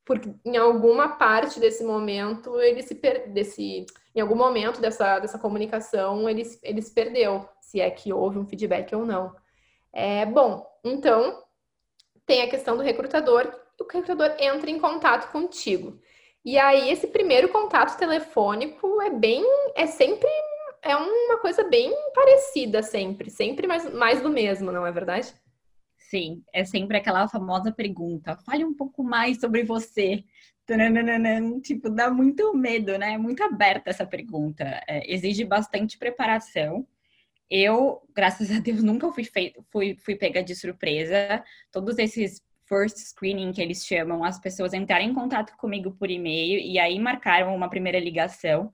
[0.04, 2.94] porque em alguma parte desse momento ele se
[3.28, 8.38] desse em algum momento dessa, dessa comunicação ele, ele se perdeu, se é que houve
[8.38, 9.34] um feedback ou não.
[9.92, 11.42] É bom, então
[12.24, 15.98] tem a questão do recrutador, o recrutador entra em contato contigo.
[16.46, 20.28] E aí esse primeiro contato telefônico é bem é sempre
[20.80, 25.34] é uma coisa bem parecida sempre, sempre mais, mais do mesmo, não é verdade?
[25.98, 30.22] Sim, é sempre aquela famosa pergunta: fale um pouco mais sobre você.
[31.62, 33.14] Tipo, dá muito medo, né?
[33.14, 34.64] É muito aberta essa pergunta.
[34.86, 36.86] É, exige bastante preparação.
[37.50, 39.24] Eu, graças a Deus, nunca fui,
[39.70, 41.42] fui, fui pega de surpresa.
[41.72, 46.60] Todos esses first screening que eles chamam, as pessoas entraram em contato comigo por e-mail
[46.60, 48.72] e aí marcaram uma primeira ligação.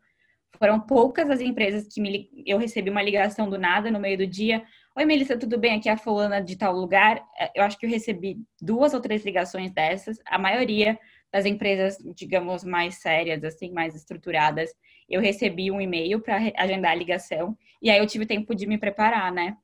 [0.59, 4.26] Foram poucas as empresas que me, eu recebi uma ligação do nada no meio do
[4.26, 4.64] dia.
[4.94, 5.76] Oi, Melissa, tudo bem?
[5.76, 7.22] Aqui é a fulana de tal lugar.
[7.38, 10.18] É, eu acho que eu recebi duas ou três ligações dessas.
[10.26, 10.98] A maioria
[11.33, 14.70] das empresas, digamos, mais sérias, assim, mais estruturadas,
[15.09, 17.57] eu recebi um e-mail para agendar a ligação.
[17.81, 19.57] E aí eu tive tempo de me preparar, né?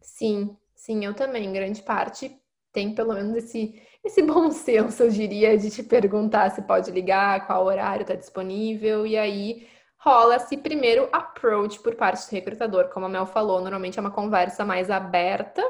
[0.00, 1.52] Sim, sim, eu também.
[1.52, 2.40] Grande parte
[2.78, 7.44] tem pelo menos esse, esse bom senso, eu diria, de te perguntar se pode ligar,
[7.44, 9.04] qual horário está disponível.
[9.04, 9.66] E aí
[9.98, 12.88] rola-se primeiro approach por parte do recrutador.
[12.90, 15.60] Como a Mel falou, normalmente é uma conversa mais aberta,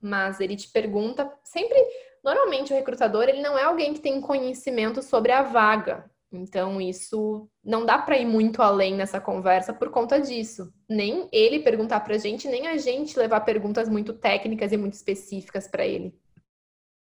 [0.00, 1.78] mas ele te pergunta sempre.
[2.24, 6.10] Normalmente o recrutador ele não é alguém que tem conhecimento sobre a vaga.
[6.32, 10.72] Então isso não dá para ir muito além nessa conversa por conta disso.
[10.88, 14.94] Nem ele perguntar para a gente, nem a gente levar perguntas muito técnicas e muito
[14.94, 16.20] específicas para ele.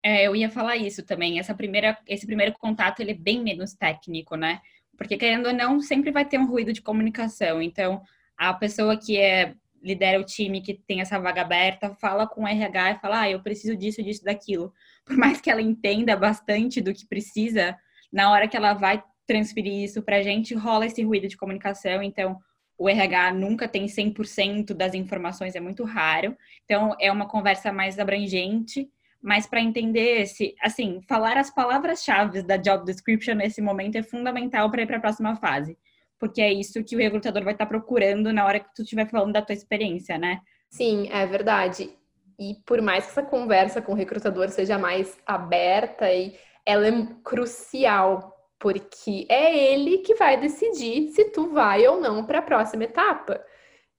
[0.03, 1.39] É, eu ia falar isso também.
[1.39, 4.61] Essa primeira, esse primeiro contato ele é bem menos técnico, né?
[4.97, 7.61] Porque, querendo ou não, sempre vai ter um ruído de comunicação.
[7.61, 8.01] Então,
[8.37, 12.47] a pessoa que é lidera o time que tem essa vaga aberta, fala com o
[12.47, 14.73] RH e fala, ah, eu preciso disso, disso, daquilo.
[15.05, 17.77] Por mais que ela entenda bastante do que precisa,
[18.11, 22.01] na hora que ela vai transferir isso para a gente, rola esse ruído de comunicação.
[22.01, 22.37] Então,
[22.77, 26.35] o RH nunca tem 100% das informações, é muito raro.
[26.65, 28.89] Então, é uma conversa mais abrangente,
[29.21, 34.69] mas para entender esse, assim, falar as palavras-chave da job description nesse momento é fundamental
[34.71, 35.77] para ir para a próxima fase
[36.19, 39.33] porque é isso que o recrutador vai estar procurando na hora que tu estiver falando
[39.33, 40.41] da tua experiência, né?
[40.69, 41.97] Sim, é verdade.
[42.37, 47.07] E por mais que essa conversa com o recrutador seja mais aberta, e ela é
[47.23, 52.83] crucial, porque é ele que vai decidir se tu vai ou não para a próxima
[52.83, 53.41] etapa.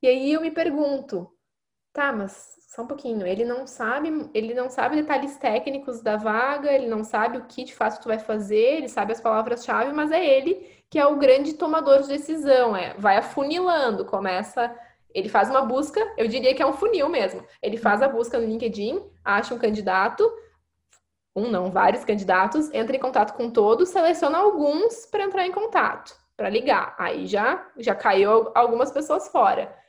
[0.02, 1.30] E aí eu me pergunto,
[1.92, 6.70] tá, mas só um pouquinho, ele não sabe, ele não sabe detalhes técnicos da vaga,
[6.70, 10.12] ele não sabe o que de fato tu vai fazer, ele sabe as palavras-chave, mas
[10.12, 14.72] é ele que é o grande tomador de decisão, é, vai afunilando, começa,
[15.12, 17.44] ele faz uma busca, eu diria que é um funil mesmo.
[17.61, 20.33] Ele faz a busca no LinkedIn, acha um candidato,
[21.35, 26.14] um não, vários candidatos, entra em contato com todos, seleciona alguns para entrar em contato,
[26.37, 26.94] para ligar.
[27.00, 29.79] Aí já já caiu algumas pessoas fora.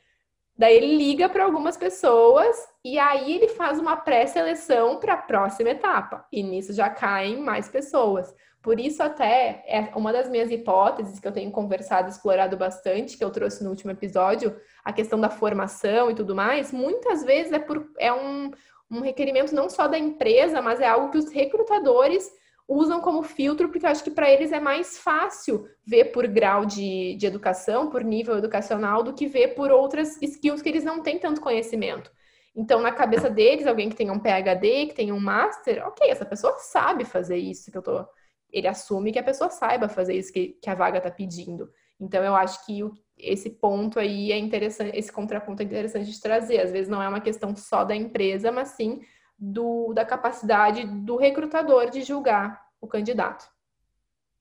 [0.62, 5.70] Daí ele liga para algumas pessoas e aí ele faz uma pré-seleção para a próxima
[5.70, 6.24] etapa.
[6.30, 8.32] E nisso já caem mais pessoas.
[8.62, 13.24] Por isso, até é uma das minhas hipóteses que eu tenho conversado, explorado bastante, que
[13.24, 17.58] eu trouxe no último episódio, a questão da formação e tudo mais, muitas vezes é,
[17.58, 18.52] por, é um,
[18.88, 22.30] um requerimento não só da empresa, mas é algo que os recrutadores
[22.68, 26.64] usam como filtro, porque eu acho que para eles é mais fácil ver por grau
[26.64, 31.02] de, de educação, por nível educacional, do que ver por outras skills que eles não
[31.02, 32.10] têm tanto conhecimento.
[32.54, 36.24] Então, na cabeça deles, alguém que tenha um PhD, que tenha um master, ok, essa
[36.24, 38.06] pessoa sabe fazer isso que eu tô
[38.52, 41.70] ele assume que a pessoa saiba fazer isso que, que a vaga está pedindo.
[41.98, 46.20] Então, eu acho que o, esse ponto aí é interessante, esse contraponto é interessante de
[46.20, 46.60] trazer.
[46.60, 49.00] Às vezes não é uma questão só da empresa, mas sim
[49.44, 53.44] do, da capacidade do recrutador de julgar o candidato.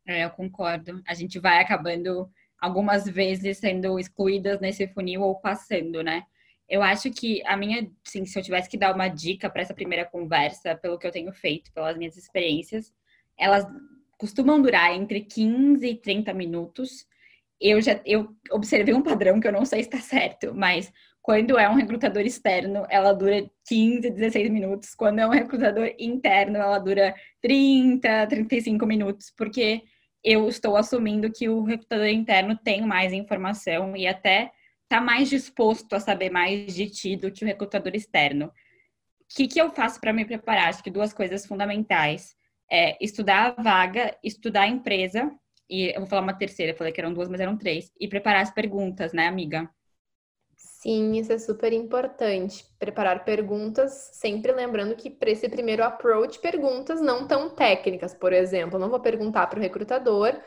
[0.08, 1.02] É, eu concordo.
[1.08, 6.24] A gente vai acabando algumas vezes sendo excluídas nesse funil ou passando, né?
[6.70, 9.74] Eu acho que a minha, sim, se eu tivesse que dar uma dica para essa
[9.74, 12.94] primeira conversa, pelo que eu tenho feito, pelas minhas experiências,
[13.36, 13.66] elas
[14.20, 17.08] costumam durar entre 15 e 30 minutos.
[17.60, 21.58] Eu já eu observei um padrão que eu não sei se está certo, mas quando
[21.58, 24.96] é um recrutador externo, ela dura 15, 16 minutos.
[24.96, 29.84] Quando é um recrutador interno, ela dura 30, 35 minutos, porque
[30.24, 34.52] eu estou assumindo que o recrutador interno tem mais informação e até
[34.84, 38.48] está mais disposto a saber mais de ti do que o recrutador externo.
[38.48, 40.70] O que, que eu faço para me preparar?
[40.70, 42.36] Acho que duas coisas fundamentais
[42.70, 45.32] é estudar a vaga, estudar a empresa,
[45.70, 48.42] e eu vou falar uma terceira, falei que eram duas, mas eram três, e preparar
[48.42, 49.70] as perguntas, né, amiga?
[50.82, 52.66] Sim, isso é super importante.
[52.80, 58.80] Preparar perguntas, sempre lembrando que para esse primeiro approach, perguntas não tão técnicas, por exemplo,
[58.80, 60.42] não vou perguntar para o recrutador,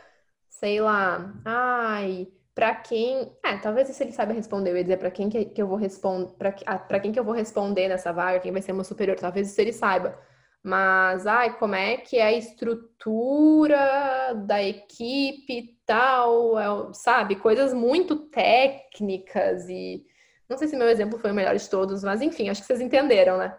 [0.49, 5.11] sei lá, ai, para quem, é, talvez se ele saiba responder, eu ia dizer para
[5.11, 8.41] quem que, que, eu vou responder, para ah, quem que eu vou responder nessa vaga,
[8.41, 10.19] quem vai ser meu superior, talvez isso ele saiba.
[10.65, 17.37] Mas, ai, como é que é a estrutura da equipe e tal, é, sabe?
[17.37, 20.05] Coisas muito técnicas e...
[20.49, 22.81] Não sei se meu exemplo foi o melhor de todos, mas enfim, acho que vocês
[22.81, 23.57] entenderam, né?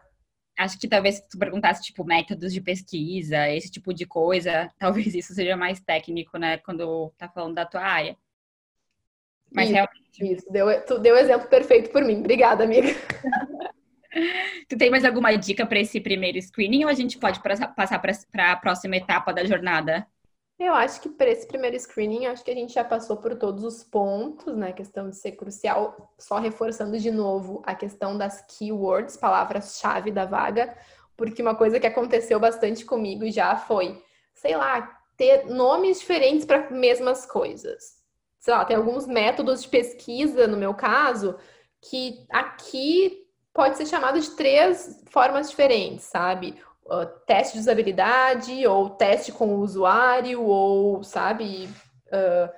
[0.57, 5.13] Acho que talvez se tu perguntasse, tipo, métodos de pesquisa, esse tipo de coisa, talvez
[5.13, 6.57] isso seja mais técnico, né?
[6.59, 8.15] Quando tá falando da tua área.
[9.51, 10.33] Mas isso, realmente...
[10.33, 12.19] Isso, deu, tu deu o exemplo perfeito por mim.
[12.19, 12.87] Obrigada, amiga.
[14.69, 18.51] Tu tem mais alguma dica para esse primeiro screening ou a gente pode passar para
[18.51, 20.07] a próxima etapa da jornada?
[20.57, 23.63] Eu acho que para esse primeiro screening, acho que a gente já passou por todos
[23.63, 24.69] os pontos, né?
[24.69, 30.25] A questão de ser crucial, só reforçando de novo a questão das keywords, palavras-chave da
[30.25, 30.77] vaga,
[31.17, 34.01] porque uma coisa que aconteceu bastante comigo já foi,
[34.33, 38.01] sei lá, ter nomes diferentes para mesmas coisas.
[38.39, 41.37] Sei lá, tem alguns métodos de pesquisa, no meu caso,
[41.81, 46.61] que aqui pode ser chamado de três formas diferentes, sabe?
[46.85, 51.67] Uh, teste de usabilidade, ou teste com o usuário, ou, sabe,
[52.07, 52.49] uh,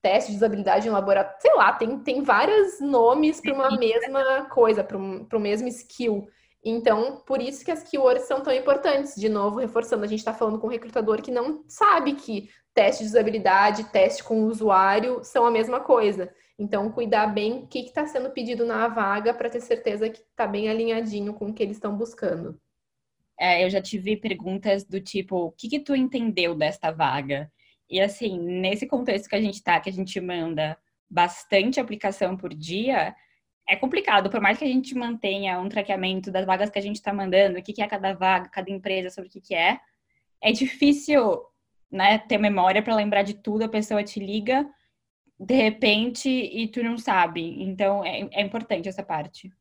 [0.00, 1.40] teste de usabilidade em laboratório.
[1.40, 6.28] Sei lá, tem, tem vários nomes para uma mesma coisa, para o mesmo skill.
[6.64, 9.16] Então, por isso que as keywords são tão importantes.
[9.16, 13.02] De novo, reforçando, a gente está falando com um recrutador que não sabe que teste
[13.02, 16.32] de usabilidade, teste com o usuário são a mesma coisa.
[16.58, 20.46] Então, cuidar bem o que está sendo pedido na vaga para ter certeza que está
[20.46, 22.60] bem alinhadinho com o que eles estão buscando.
[23.42, 27.50] É, eu já tive perguntas do tipo, o que, que tu entendeu desta vaga?
[27.90, 30.78] E assim, nesse contexto que a gente tá, que a gente manda
[31.10, 33.12] bastante aplicação por dia,
[33.68, 36.96] é complicado, por mais que a gente mantenha um traqueamento das vagas que a gente
[36.96, 39.80] está mandando, o que, que é cada vaga, cada empresa, sobre o que, que é,
[40.40, 41.42] é difícil
[41.90, 44.70] né, ter memória para lembrar de tudo, a pessoa te liga
[45.36, 47.60] de repente e tu não sabe.
[47.60, 49.52] Então é, é importante essa parte.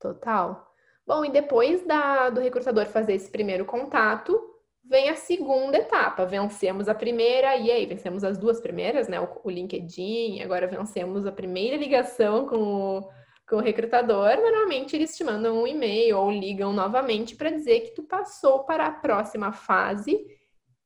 [0.00, 0.66] Total.
[1.06, 4.38] Bom, e depois da, do recrutador fazer esse primeiro contato,
[4.84, 6.26] vem a segunda etapa.
[6.26, 9.20] Vencemos a primeira, e aí, vencemos as duas primeiras, né?
[9.20, 13.08] O, o LinkedIn, agora vencemos a primeira ligação com o,
[13.48, 14.36] com o recrutador.
[14.36, 18.86] Normalmente eles te mandam um e-mail ou ligam novamente para dizer que tu passou para
[18.86, 20.26] a próxima fase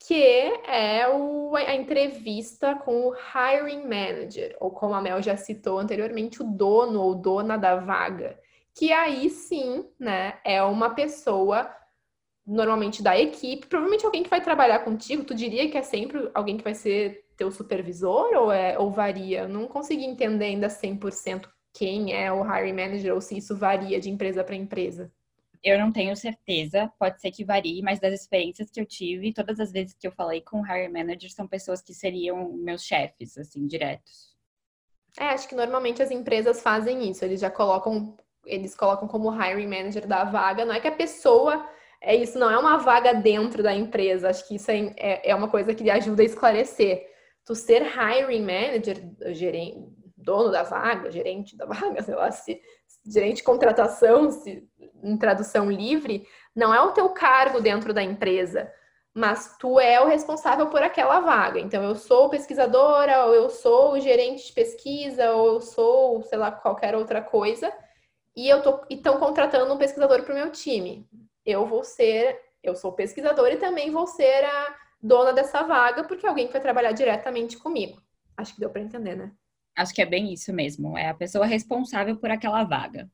[0.06, 0.14] que
[0.66, 6.40] é o, a entrevista com o hiring manager, ou como a Mel já citou anteriormente,
[6.40, 8.38] o dono ou dona da vaga,
[8.80, 11.70] que aí sim, né, é uma pessoa
[12.46, 16.56] normalmente da equipe, provavelmente alguém que vai trabalhar contigo, tu diria que é sempre alguém
[16.56, 19.46] que vai ser teu supervisor ou é ou varia?
[19.46, 24.08] Não consegui entender ainda 100% quem é o hiring manager ou se isso varia de
[24.08, 25.12] empresa para empresa.
[25.62, 29.60] Eu não tenho certeza, pode ser que varie, mas das experiências que eu tive, todas
[29.60, 33.36] as vezes que eu falei com o hiring manager são pessoas que seriam meus chefes,
[33.36, 34.34] assim, diretos.
[35.18, 38.16] É, acho que normalmente as empresas fazem isso, eles já colocam,
[38.50, 41.66] eles colocam como hiring manager da vaga, não é que a pessoa,
[42.00, 45.34] é isso, não é uma vaga dentro da empresa, acho que isso é, é, é
[45.34, 47.06] uma coisa que ajuda a esclarecer.
[47.44, 48.96] Tu ser hiring manager,
[49.34, 52.60] gerente, dono da vaga, gerente da vaga, sei lá, se,
[53.06, 54.68] gerente de contratação, se,
[55.02, 58.70] em tradução livre, não é o teu cargo dentro da empresa,
[59.14, 61.58] mas tu é o responsável por aquela vaga.
[61.58, 66.52] Então, eu sou pesquisadora, ou eu sou gerente de pesquisa, ou eu sou, sei lá,
[66.52, 67.72] qualquer outra coisa,
[68.36, 71.08] e eu tô estão contratando um pesquisador para o meu time.
[71.44, 76.26] Eu vou ser, eu sou pesquisadora e também vou ser a dona dessa vaga, porque
[76.26, 78.00] alguém que vai trabalhar diretamente comigo.
[78.36, 79.32] Acho que deu para entender, né?
[79.76, 80.96] Acho que é bem isso mesmo.
[80.96, 83.10] É a pessoa responsável por aquela vaga.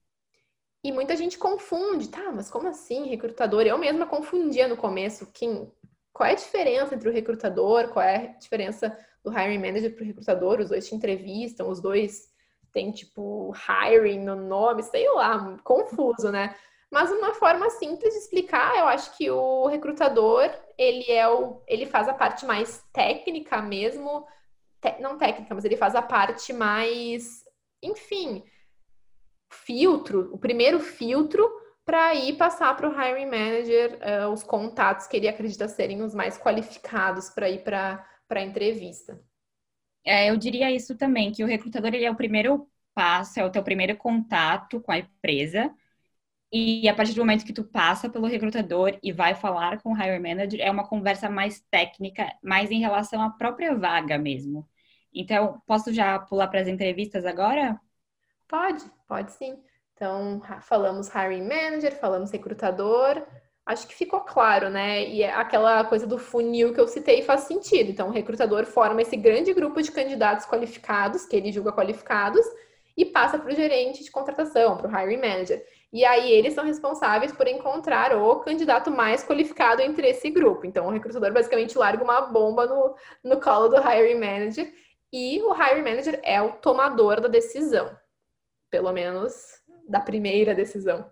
[0.83, 2.31] E muita gente confunde, tá?
[2.33, 3.63] Mas como assim, recrutador?
[3.63, 5.71] Eu mesma confundia no começo quem,
[6.13, 10.05] qual é a diferença entre o recrutador, qual é a diferença do hiring manager para
[10.05, 10.61] o recrutador.
[10.61, 12.29] Os dois te entrevistam, os dois
[12.77, 16.55] têm tipo hiring no nome, sei lá, confuso, né?
[16.91, 21.87] Mas uma forma simples de explicar, eu acho que o recrutador, ele é o, ele
[21.87, 24.27] faz a parte mais técnica mesmo
[24.79, 27.43] te, não técnica, mas ele faz a parte mais,
[27.83, 28.45] enfim,
[29.51, 31.51] filtro, o primeiro filtro
[31.83, 36.15] para ir passar para o hiring manager uh, os contatos que ele acredita serem os
[36.15, 39.19] mais qualificados para ir para a entrevista.
[40.07, 43.51] É, eu diria isso também, que o recrutador ele é o primeiro passo, é o
[43.51, 45.75] teu primeiro contato com a empresa.
[46.53, 49.97] E a partir do momento que tu passa pelo recrutador e vai falar com o
[49.97, 54.67] hiring manager, é uma conversa mais técnica, mais em relação à própria vaga mesmo.
[55.13, 57.81] Então, posso já pular para as entrevistas agora?
[58.47, 59.59] Pode, pode sim.
[59.93, 63.27] Então, falamos hiring manager, falamos recrutador.
[63.67, 65.05] Acho que ficou claro, né?
[65.09, 67.91] E é aquela coisa do funil que eu citei faz sentido.
[67.91, 72.47] Então, o recrutador forma esse grande grupo de candidatos qualificados, que ele julga qualificados,
[72.97, 75.67] e passa para o gerente de contratação, para o hiring manager.
[75.93, 80.65] E aí eles são responsáveis por encontrar o candidato mais qualificado entre esse grupo.
[80.65, 84.73] Então, o recrutador basicamente larga uma bomba no, no colo do hiring manager
[85.13, 87.91] e o hiring manager é o tomador da decisão,
[88.71, 91.11] pelo menos da primeira decisão.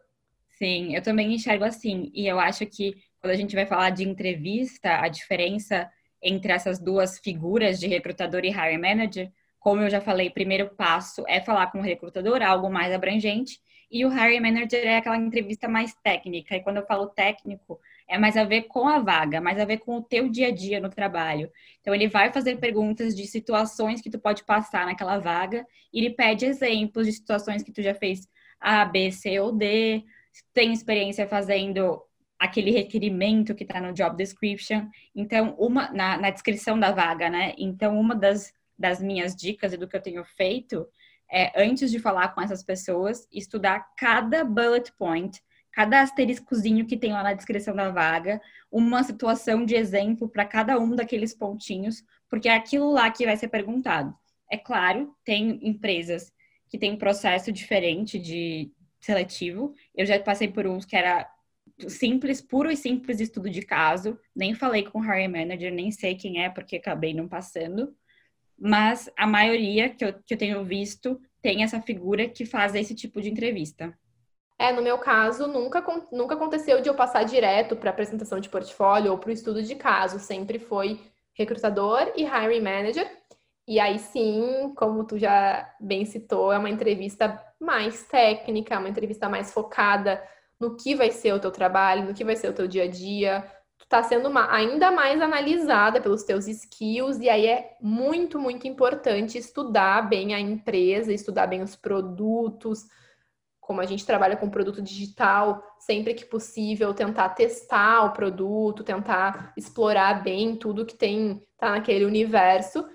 [0.58, 2.10] Sim, eu também enxergo assim.
[2.14, 5.90] E eu acho que quando a gente vai falar de entrevista, a diferença
[6.22, 11.24] entre essas duas figuras de recrutador e hiring manager, como eu já falei, primeiro passo
[11.26, 13.58] é falar com o recrutador, algo mais abrangente,
[13.90, 16.56] e o hiring manager é aquela entrevista mais técnica.
[16.56, 19.78] E quando eu falo técnico, é mais a ver com a vaga, mais a ver
[19.78, 21.50] com o teu dia a dia no trabalho.
[21.80, 26.10] Então ele vai fazer perguntas de situações que tu pode passar naquela vaga e ele
[26.10, 28.26] pede exemplos de situações que tu já fez
[28.60, 30.04] A, B, C ou D,
[30.52, 32.02] tem experiência fazendo
[32.38, 34.88] aquele requerimento que está no job description.
[35.14, 37.54] Então, uma na, na, descrição da vaga, né?
[37.56, 40.86] Então, uma das, das minhas dicas e do que eu tenho feito
[41.30, 45.40] é, antes de falar com essas pessoas, estudar cada bullet point
[45.74, 50.78] cada asteriscozinho que tem lá na descrição da vaga, uma situação de exemplo para cada
[50.78, 54.14] um daqueles pontinhos, porque é aquilo lá que vai ser perguntado.
[54.50, 56.32] É claro, tem empresas
[56.68, 58.70] que têm um processo diferente de
[59.05, 59.75] seletivo.
[59.94, 61.29] Eu já passei por uns que era
[61.88, 64.19] simples, puro e simples estudo de caso.
[64.35, 67.94] Nem falei com o hiring manager, nem sei quem é, porque acabei não passando.
[68.59, 72.94] Mas a maioria que eu, que eu tenho visto tem essa figura que faz esse
[72.94, 73.96] tipo de entrevista.
[74.57, 79.11] É, no meu caso, nunca, nunca aconteceu de eu passar direto para apresentação de portfólio
[79.11, 80.19] ou para o estudo de caso.
[80.21, 81.00] Sempre foi
[81.35, 83.11] recrutador e hiring manager.
[83.67, 89.29] E aí sim, como tu já bem citou, é uma entrevista mais técnica, uma entrevista
[89.29, 90.23] mais focada
[90.60, 92.88] no que vai ser o teu trabalho, no que vai ser o teu dia a
[92.88, 93.44] dia.
[93.79, 98.69] Tu tá sendo uma, ainda mais analisada pelos teus skills, e aí é muito, muito
[98.69, 102.85] importante estudar bem a empresa, estudar bem os produtos,
[103.60, 109.54] como a gente trabalha com produto digital, sempre que possível, tentar testar o produto, tentar
[109.56, 112.87] explorar bem tudo que tem tá naquele universo.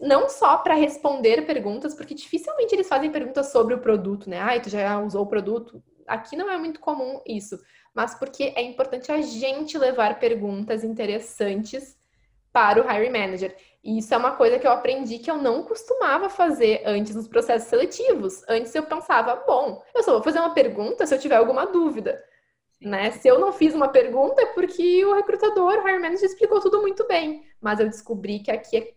[0.00, 4.38] Não só para responder perguntas, porque dificilmente eles fazem perguntas sobre o produto, né?
[4.38, 5.82] Ai, tu já usou o produto?
[6.06, 7.58] Aqui não é muito comum isso,
[7.94, 11.96] mas porque é importante a gente levar perguntas interessantes
[12.52, 13.56] para o hiring manager.
[13.82, 17.26] E isso é uma coisa que eu aprendi que eu não costumava fazer antes nos
[17.26, 18.42] processos seletivos.
[18.48, 22.22] Antes eu pensava, bom, eu só vou fazer uma pergunta se eu tiver alguma dúvida.
[22.80, 23.10] Né?
[23.12, 26.80] Se eu não fiz uma pergunta é porque o recrutador, o hiring manager, explicou tudo
[26.80, 27.42] muito bem.
[27.60, 28.94] Mas eu descobri que aqui é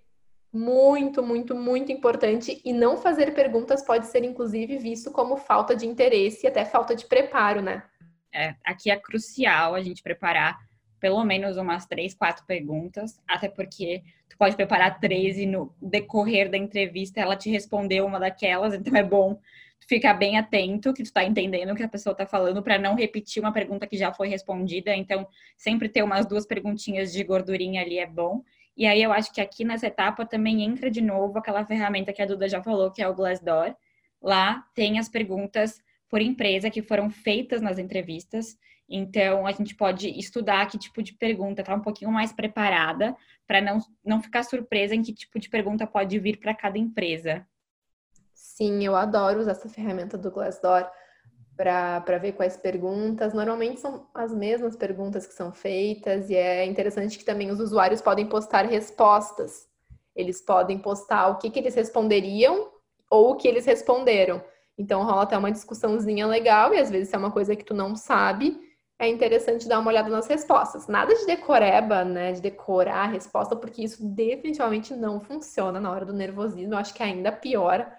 [0.52, 5.86] muito, muito, muito importante e não fazer perguntas pode ser, inclusive, visto como falta de
[5.86, 7.84] interesse e até falta de preparo, né?
[8.34, 10.58] É, aqui é crucial a gente preparar
[11.00, 16.50] pelo menos umas três, quatro perguntas, até porque tu pode preparar três e no decorrer
[16.50, 19.40] da entrevista ela te respondeu uma daquelas, então é bom
[19.88, 22.96] ficar bem atento que tu tá entendendo o que a pessoa tá falando para não
[22.96, 27.82] repetir uma pergunta que já foi respondida, então sempre ter umas duas perguntinhas de gordurinha
[27.82, 28.44] ali é bom.
[28.78, 32.22] E aí eu acho que aqui nessa etapa também entra de novo aquela ferramenta que
[32.22, 33.76] a Duda já falou, que é o Glassdoor.
[34.22, 38.56] Lá tem as perguntas por empresa que foram feitas nas entrevistas.
[38.88, 43.18] Então, a gente pode estudar que tipo de pergunta, tá um pouquinho mais preparada
[43.48, 47.46] para não, não ficar surpresa em que tipo de pergunta pode vir para cada empresa.
[48.34, 50.88] Sim, eu adoro usar essa ferramenta do Glassdoor
[51.58, 53.34] para ver quais perguntas.
[53.34, 58.02] Normalmente são as mesmas perguntas que são feitas, e é interessante que também os usuários
[58.02, 59.68] podem postar respostas.
[60.16, 62.70] Eles podem postar o que, que eles responderiam
[63.10, 64.44] ou o que eles responderam.
[64.78, 67.74] Então rola até uma discussãozinha legal, e às vezes se é uma coisa que tu
[67.74, 68.60] não sabe,
[69.00, 70.88] é interessante dar uma olhada nas respostas.
[70.88, 72.34] Nada de decoreba, né?
[72.34, 76.74] De decorar a resposta, porque isso definitivamente não funciona na hora do nervosismo.
[76.74, 77.92] Eu acho que ainda piora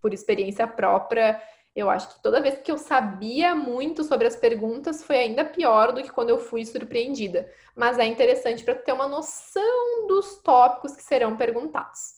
[0.00, 1.40] por experiência própria.
[1.76, 5.92] Eu acho que toda vez que eu sabia muito sobre as perguntas foi ainda pior
[5.92, 7.52] do que quando eu fui surpreendida.
[7.76, 12.16] Mas é interessante para ter uma noção dos tópicos que serão perguntados.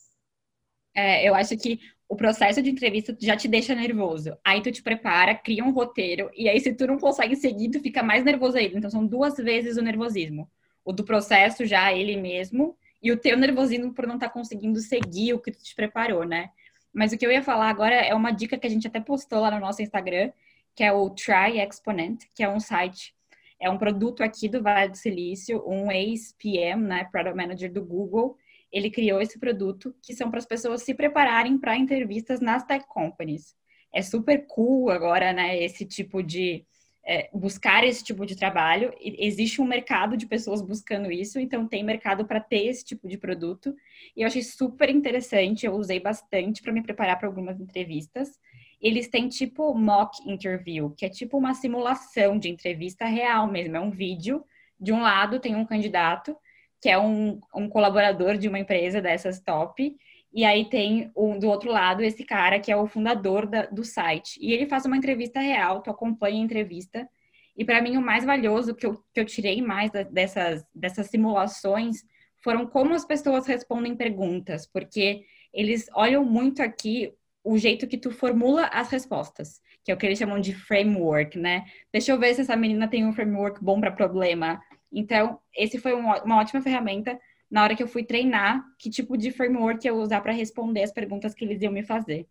[0.95, 4.35] É, eu acho que o processo de entrevista já te deixa nervoso.
[4.45, 7.81] Aí tu te prepara, cria um roteiro, e aí se tu não consegue seguir, tu
[7.81, 8.77] fica mais nervoso ainda.
[8.77, 10.49] Então são duas vezes o nervosismo.
[10.85, 14.79] O do processo já ele mesmo, e o teu nervosismo por não estar tá conseguindo
[14.79, 16.49] seguir o que tu te preparou, né?
[16.93, 19.41] Mas o que eu ia falar agora é uma dica que a gente até postou
[19.41, 20.31] lá no nosso Instagram,
[20.75, 23.13] que é o Try Exponent, que é um site,
[23.59, 28.37] é um produto aqui do Vale do Silício, um ex-PM, né, Product Manager do Google,
[28.71, 32.85] ele criou esse produto que são para as pessoas se prepararem para entrevistas nas tech
[32.87, 33.55] companies.
[33.93, 36.65] É super cool agora, né, esse tipo de
[37.09, 38.93] é, buscar esse tipo de trabalho.
[39.01, 43.17] Existe um mercado de pessoas buscando isso, então tem mercado para ter esse tipo de
[43.17, 43.75] produto.
[44.15, 48.39] E eu achei super interessante, eu usei bastante para me preparar para algumas entrevistas.
[48.79, 53.79] Eles têm tipo mock interview, que é tipo uma simulação de entrevista real mesmo, é
[53.79, 54.45] um vídeo.
[54.79, 56.37] De um lado tem um candidato
[56.79, 59.97] que é um, um colaborador de uma empresa dessas top,
[60.31, 63.83] e aí tem um, do outro lado esse cara que é o fundador da, do
[63.83, 64.37] site.
[64.41, 67.09] E ele faz uma entrevista real, tu acompanha a entrevista.
[67.57, 71.07] E para mim o mais valioso que eu, que eu tirei mais da, dessas, dessas
[71.07, 72.03] simulações
[72.43, 75.23] foram como as pessoas respondem perguntas, porque
[75.53, 77.11] eles olham muito aqui
[77.43, 81.37] o jeito que tu formula as respostas, que é o que eles chamam de framework,
[81.37, 81.65] né?
[81.91, 84.61] Deixa eu ver se essa menina tem um framework bom para problema.
[84.91, 87.19] Então, esse foi uma ótima ferramenta
[87.49, 90.91] na hora que eu fui treinar que tipo de framework eu usar para responder as
[90.91, 92.27] perguntas que eles iam me fazer.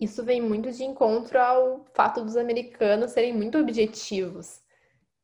[0.00, 4.62] Isso vem muito de encontro ao fato dos americanos serem muito objetivos.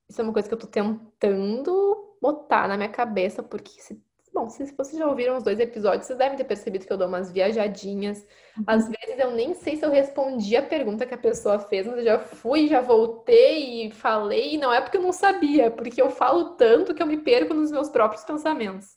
[0.09, 4.03] Isso é uma coisa que eu tô tentando botar na minha cabeça, porque se
[4.35, 7.07] Bom, se vocês já ouviram os dois episódios, vocês devem ter percebido que eu dou
[7.07, 8.26] umas viajadinhas.
[8.59, 8.64] Uhum.
[8.66, 11.99] Às vezes eu nem sei se eu respondi a pergunta que a pessoa fez, mas
[11.99, 15.70] eu já fui, já voltei e falei, e não é porque eu não sabia, é
[15.70, 18.97] porque eu falo tanto que eu me perco nos meus próprios pensamentos.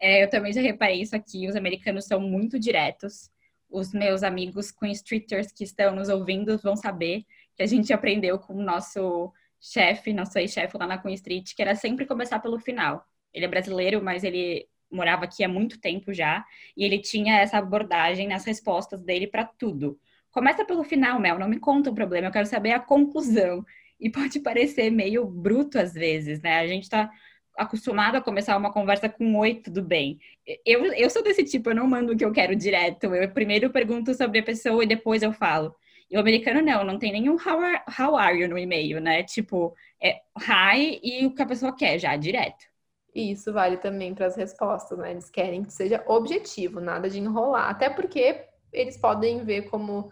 [0.00, 3.28] É, eu também já reparei isso aqui, os americanos são muito diretos.
[3.68, 7.24] Os meus amigos streeters que estão nos ouvindo vão saber
[7.56, 11.62] que a gente aprendeu com o nosso chefe, nosso ex-chefe lá na Queen Street, que
[11.62, 13.04] era sempre começar pelo final
[13.34, 16.44] ele é brasileiro, mas ele morava aqui há muito tempo já,
[16.76, 19.98] e ele tinha essa abordagem nas respostas dele para tudo.
[20.30, 23.64] Começa pelo final, Mel, não me conta o problema, eu quero saber a conclusão.
[24.00, 26.58] E pode parecer meio bruto às vezes, né?
[26.58, 27.10] A gente tá
[27.56, 30.18] acostumado a começar uma conversa com oi, tudo bem.
[30.66, 33.14] Eu, eu sou desse tipo, eu não mando o que eu quero direto.
[33.14, 35.74] Eu primeiro pergunto sobre a pessoa e depois eu falo.
[36.10, 39.22] E o americano não, não tem nenhum how are, how are you no e-mail, né?
[39.22, 42.73] Tipo, é hi e o que a pessoa quer já, direto.
[43.14, 45.12] E isso vale também para as respostas, né?
[45.12, 47.70] Eles querem que seja objetivo, nada de enrolar.
[47.70, 50.10] Até porque eles podem ver como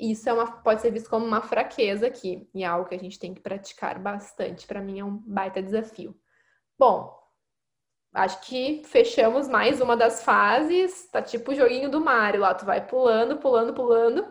[0.00, 2.98] isso é uma, pode ser visto como uma fraqueza aqui, e é algo que a
[2.98, 4.66] gente tem que praticar bastante.
[4.66, 6.14] Para mim é um baita desafio.
[6.78, 7.14] Bom,
[8.12, 11.08] acho que fechamos mais uma das fases.
[11.10, 14.26] Tá tipo o joguinho do Mario lá, tu vai pulando, pulando, pulando.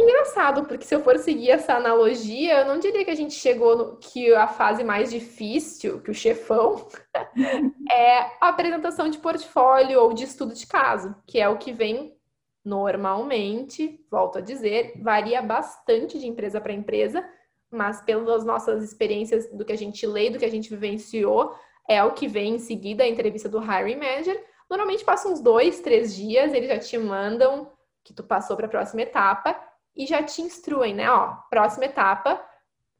[0.00, 3.76] Engraçado, porque se eu for seguir essa analogia, eu não diria que a gente chegou
[3.76, 6.88] no que a fase mais difícil, que o chefão,
[7.92, 12.16] é a apresentação de portfólio ou de estudo de caso, que é o que vem
[12.64, 17.22] normalmente, volto a dizer, varia bastante de empresa para empresa,
[17.70, 21.54] mas pelas nossas experiências do que a gente lê, do que a gente vivenciou,
[21.86, 24.42] é o que vem em seguida a entrevista do hiring manager.
[24.68, 27.70] Normalmente passa uns dois, três dias, eles já te mandam
[28.02, 31.10] que tu passou para a próxima etapa e já te instruem, né?
[31.10, 32.44] Ó, próxima etapa,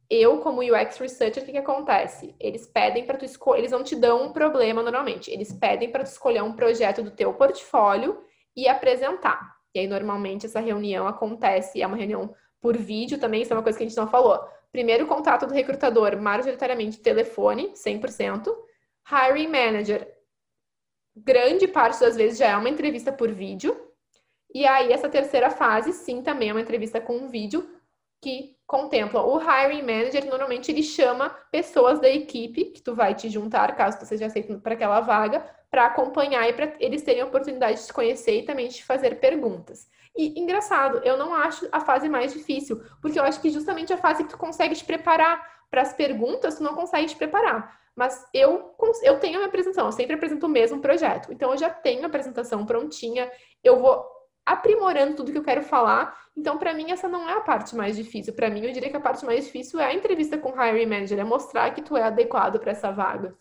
[0.08, 2.34] eu como UX researcher, o que, que acontece?
[2.40, 6.02] Eles pedem para tu escolher, eles não te dão um problema normalmente, eles pedem para
[6.02, 8.22] tu escolher um projeto do teu portfólio
[8.56, 9.54] e apresentar.
[9.74, 13.62] E aí, normalmente, essa reunião acontece, é uma reunião por vídeo também, isso é uma
[13.62, 14.40] coisa que a gente não falou.
[14.72, 18.52] Primeiro contato do recrutador, majoritariamente telefone, 100%.
[19.10, 20.12] Hiring manager,
[21.16, 23.89] grande parte das vezes já é uma entrevista por vídeo.
[24.54, 27.68] E aí, essa terceira fase, sim, também é uma entrevista com um vídeo
[28.20, 30.26] que contempla o hiring manager.
[30.26, 34.58] Normalmente, ele chama pessoas da equipe que tu vai te juntar, caso tu seja aceito
[34.60, 38.44] para aquela vaga, para acompanhar e para eles terem a oportunidade de se conhecer e
[38.44, 39.88] também de fazer perguntas.
[40.16, 43.96] E engraçado, eu não acho a fase mais difícil, porque eu acho que justamente a
[43.96, 45.40] fase que tu consegue te preparar
[45.70, 47.78] para as perguntas, tu não consegue te preparar.
[47.94, 51.32] Mas eu, eu tenho a minha apresentação, eu sempre apresento o mesmo projeto.
[51.32, 53.30] Então eu já tenho a apresentação prontinha,
[53.62, 54.04] eu vou
[54.44, 56.18] aprimorando tudo que eu quero falar.
[56.36, 58.34] Então, para mim, essa não é a parte mais difícil.
[58.34, 60.86] Para mim, eu diria que a parte mais difícil é a entrevista com o hiring
[60.86, 63.36] manager, é mostrar que tu é adequado para essa vaga.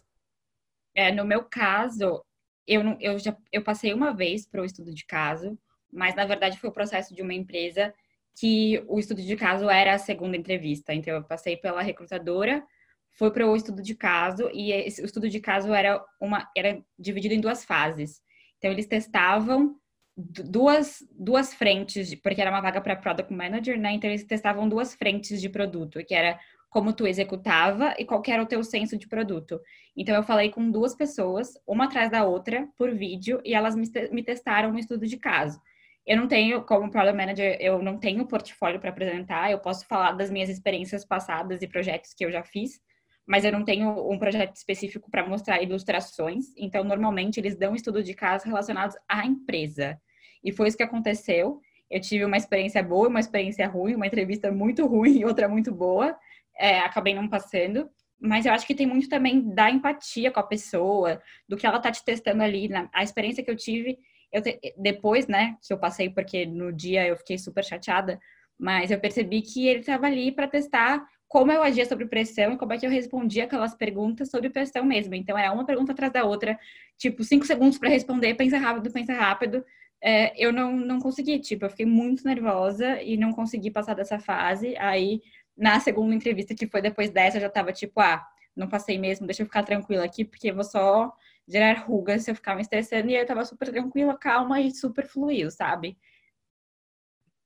[0.93, 2.23] É, no meu caso,
[2.67, 5.57] eu, eu já eu passei uma vez para o estudo de caso,
[5.91, 7.93] mas na verdade foi o processo de uma empresa
[8.39, 10.93] que o estudo de caso era a segunda entrevista.
[10.93, 12.63] Então eu passei pela recrutadora,
[13.11, 16.81] fui para o estudo de caso e esse, o estudo de caso era uma era
[16.97, 18.21] dividido em duas fases.
[18.57, 19.75] Então eles testavam
[20.19, 23.93] duas duas frentes, porque era uma vaga para product manager, né?
[23.93, 26.39] Então eles testavam duas frentes de produto, que era
[26.69, 29.59] como tu executava e qual era o teu senso de produto.
[29.97, 33.87] Então eu falei com duas pessoas, uma atrás da outra, por vídeo, e elas me,
[34.11, 35.59] me testaram no estudo de caso.
[36.05, 40.13] Eu não tenho, como Product Manager, eu não tenho portfólio para apresentar, eu posso falar
[40.13, 42.79] das minhas experiências passadas e projetos que eu já fiz,
[43.27, 48.03] mas eu não tenho um projeto específico para mostrar ilustrações, então normalmente eles dão estudo
[48.03, 49.99] de caso relacionados à empresa.
[50.43, 51.59] E foi isso que aconteceu.
[51.89, 55.71] Eu tive uma experiência boa, uma experiência ruim, uma entrevista muito ruim e outra muito
[55.73, 56.17] boa
[56.59, 57.89] é, acabei não passando.
[58.21, 61.79] Mas eu acho que tem muito também da empatia com a pessoa, do que ela
[61.79, 62.67] tá te testando ali.
[62.67, 63.97] Na, a experiência que eu tive,
[64.31, 68.19] eu te, depois, né, que eu passei, porque no dia eu fiquei super chateada,
[68.59, 72.57] mas eu percebi que ele estava ali para testar como eu agia sobre pressão e
[72.57, 75.13] como é que eu respondia aquelas perguntas sobre pressão mesmo.
[75.13, 76.59] Então, era uma pergunta atrás da outra,
[76.97, 79.63] tipo, cinco segundos para responder, pensa rápido, pensa rápido.
[80.01, 84.19] É, eu não, não consegui, tipo, eu fiquei muito nervosa e não consegui passar dessa
[84.19, 84.75] fase.
[84.77, 85.21] Aí
[85.59, 88.25] na segunda entrevista, que foi depois dessa, eu já tava tipo, ah,
[88.55, 91.13] não passei mesmo, deixa eu ficar tranquila aqui, porque eu vou só
[91.47, 93.09] gerar rugas se eu ficar me estressando.
[93.09, 95.97] E eu tava super tranquila, calma e super fluiu, sabe?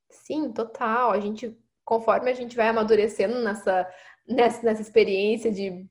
[0.10, 1.12] Sim, total.
[1.12, 3.90] A gente, conforme a gente vai amadurecendo nessa,
[4.28, 5.88] nessa, nessa experiência de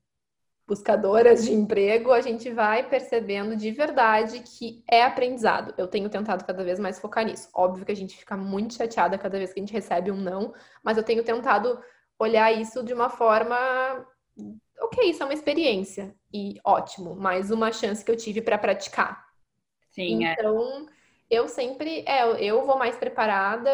[0.67, 5.75] buscadoras de emprego, a gente vai percebendo de verdade que é aprendizado.
[5.77, 7.49] Eu tenho tentado cada vez mais focar nisso.
[7.55, 10.55] Óbvio que a gente fica muito chateada cada vez que a gente recebe um não,
[10.83, 11.81] mas eu tenho tentado
[12.19, 13.57] olhar isso de uma forma.
[14.81, 19.25] Ok, isso é uma experiência e ótimo, mais uma chance que eu tive para praticar.
[19.91, 20.33] Sim, é.
[20.33, 20.93] então, é.
[21.31, 23.71] eu sempre, é, eu vou mais preparada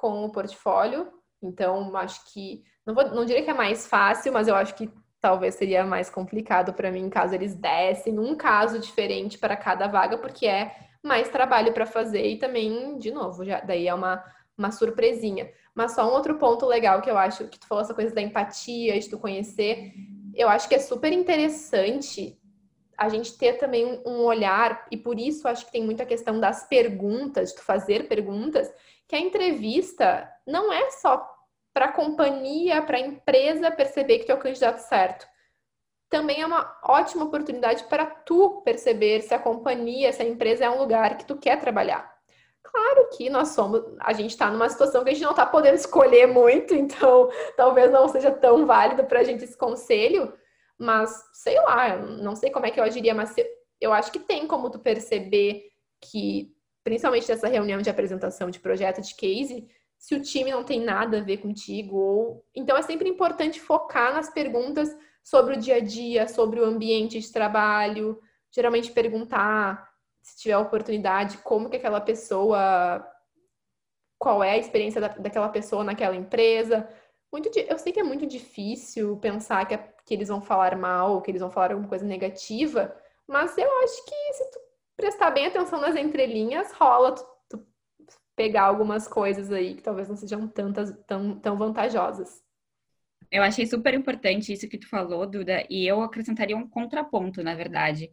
[0.00, 1.12] com o portfólio.
[1.42, 4.90] Então, acho que não, vou, não diria que é mais fácil, mas eu acho que
[5.26, 10.16] talvez seria mais complicado para mim caso eles dessem um caso diferente para cada vaga,
[10.18, 10.72] porque é
[11.02, 14.22] mais trabalho para fazer e também, de novo, já daí é uma,
[14.56, 15.50] uma surpresinha.
[15.74, 18.22] Mas só um outro ponto legal que eu acho que tu falou essa coisa da
[18.22, 19.94] empatia, de tu conhecer,
[20.32, 22.38] eu acho que é super interessante
[22.96, 26.68] a gente ter também um olhar, e por isso acho que tem muita questão das
[26.68, 28.72] perguntas, de tu fazer perguntas,
[29.08, 31.35] que a entrevista não é só
[31.76, 35.28] para a companhia, para a empresa perceber que tu é o candidato certo.
[36.08, 40.70] também é uma ótima oportunidade para tu perceber se a companhia, se a empresa é
[40.70, 42.10] um lugar que tu quer trabalhar.
[42.62, 45.74] Claro que nós somos, a gente está numa situação que a gente não está podendo
[45.74, 50.32] escolher muito, então talvez não seja tão válido para a gente esse conselho,
[50.78, 53.34] mas sei lá, não sei como é que eu agiria, mas
[53.78, 55.64] eu acho que tem como tu perceber
[56.00, 59.68] que, principalmente nessa reunião de apresentação de projeto de case,
[59.98, 64.12] se o time não tem nada a ver contigo, ou então é sempre importante focar
[64.12, 68.20] nas perguntas sobre o dia a dia, sobre o ambiente de trabalho,
[68.50, 69.90] geralmente perguntar
[70.22, 73.06] se tiver oportunidade, como que aquela pessoa,
[74.18, 76.88] qual é a experiência da, daquela pessoa naquela empresa.
[77.32, 81.22] Muito, eu sei que é muito difícil pensar que, é, que eles vão falar mal,
[81.22, 84.58] que eles vão falar alguma coisa negativa, mas eu acho que se tu
[84.96, 87.14] prestar bem atenção nas entrelinhas, rola
[88.36, 92.44] pegar algumas coisas aí que talvez não sejam tantas, tão, tão vantajosas.
[93.30, 97.54] Eu achei super importante isso que tu falou, Duda, e eu acrescentaria um contraponto, na
[97.54, 98.10] verdade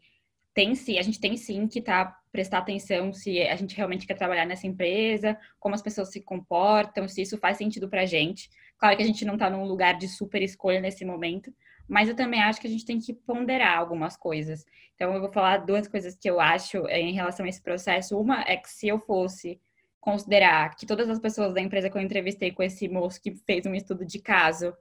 [0.54, 4.14] tem sim, a gente tem sim que tá, prestar atenção se a gente realmente quer
[4.14, 8.50] trabalhar nessa empresa, como as pessoas se comportam, se isso faz sentido pra gente.
[8.78, 11.54] Claro que a gente não tá num lugar de super escolha nesse momento,
[11.88, 14.64] mas eu também acho que a gente tem que ponderar algumas coisas.
[14.94, 18.18] Então, eu vou falar duas coisas que eu acho eh, em relação a esse processo.
[18.20, 19.60] Uma é que se eu fosse
[20.04, 23.66] considerar que todas as pessoas da empresa que eu entrevistei com esse moço que fez
[23.66, 24.76] um estudo de caso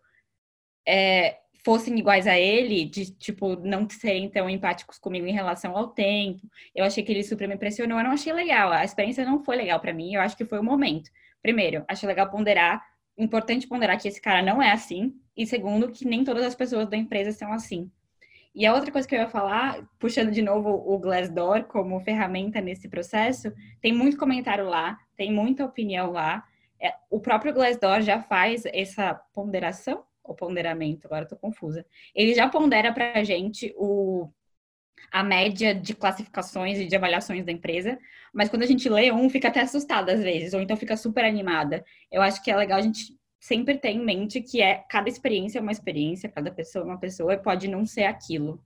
[0.87, 5.89] é, fossem iguais a ele, de, tipo, não serem tão empáticos comigo em relação ao
[5.89, 6.41] tempo.
[6.75, 8.73] Eu achei que ele super me impressionou, eu não achei legal.
[8.73, 11.09] A experiência não foi legal para mim, eu acho que foi o momento.
[11.41, 12.85] Primeiro, achei legal ponderar,
[13.16, 16.89] importante ponderar que esse cara não é assim, e segundo, que nem todas as pessoas
[16.89, 17.89] da empresa são assim.
[18.53, 22.61] E a outra coisa que eu ia falar, puxando de novo o Glassdoor como ferramenta
[22.61, 26.45] nesse processo, tem muito comentário lá, tem muita opinião lá.
[26.81, 31.85] É, o próprio Glassdoor já faz essa ponderação o ponderamento, agora estou confusa.
[32.15, 34.29] Ele já pondera para a gente o,
[35.11, 37.99] a média de classificações e de avaliações da empresa,
[38.33, 41.25] mas quando a gente lê um, fica até assustada às vezes, ou então fica super
[41.25, 41.85] animada.
[42.11, 45.59] Eu acho que é legal a gente sempre ter em mente que é cada experiência
[45.59, 48.63] é uma experiência, cada pessoa é uma pessoa e pode não ser aquilo.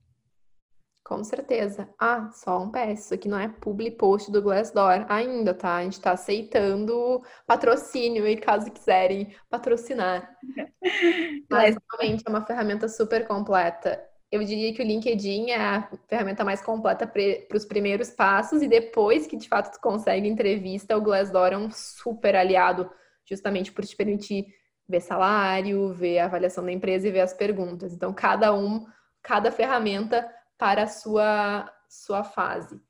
[1.07, 1.87] Com certeza.
[1.97, 3.05] Ah, só um PS.
[3.05, 5.77] Isso aqui não é public post do Glassdoor ainda, tá?
[5.77, 10.37] A gente tá aceitando patrocínio e caso quiserem patrocinar.
[11.49, 14.03] Mas realmente é uma ferramenta super completa.
[14.29, 18.67] Eu diria que o LinkedIn é a ferramenta mais completa para os primeiros passos e
[18.67, 22.91] depois que de fato tu consegue entrevista, o Glassdoor é um super aliado,
[23.25, 24.45] justamente por te permitir
[24.85, 27.93] ver salário, ver a avaliação da empresa e ver as perguntas.
[27.93, 28.85] Então, cada um,
[29.21, 32.81] cada ferramenta para a sua, sua fase.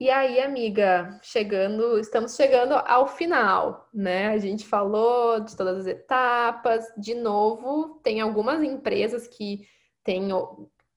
[0.00, 4.28] E aí, amiga, chegando, estamos chegando ao final, né?
[4.28, 6.84] A gente falou de todas as etapas.
[6.96, 9.66] De novo, tem algumas empresas que
[10.04, 10.28] têm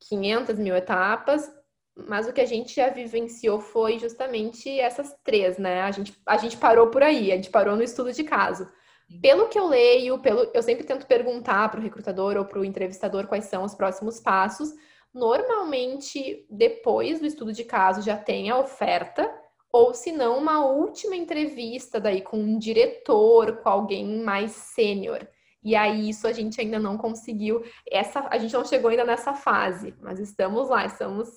[0.02, 1.52] 500 mil etapas,
[1.96, 5.82] mas o que a gente já vivenciou foi justamente essas três, né?
[5.82, 8.68] A gente, a gente parou por aí, a gente parou no estudo de caso.
[9.20, 12.66] Pelo que eu leio, pelo, eu sempre tento perguntar para o recrutador ou para o
[12.66, 14.74] entrevistador quais são os próximos passos,
[15.14, 19.30] Normalmente, depois do estudo de caso, já tem a oferta,
[19.72, 25.28] ou se não, uma última entrevista daí com um diretor, com alguém mais sênior.
[25.64, 27.64] E aí, isso a gente ainda não conseguiu.
[27.90, 31.30] Essa, a gente não chegou ainda nessa fase, mas estamos lá, estamos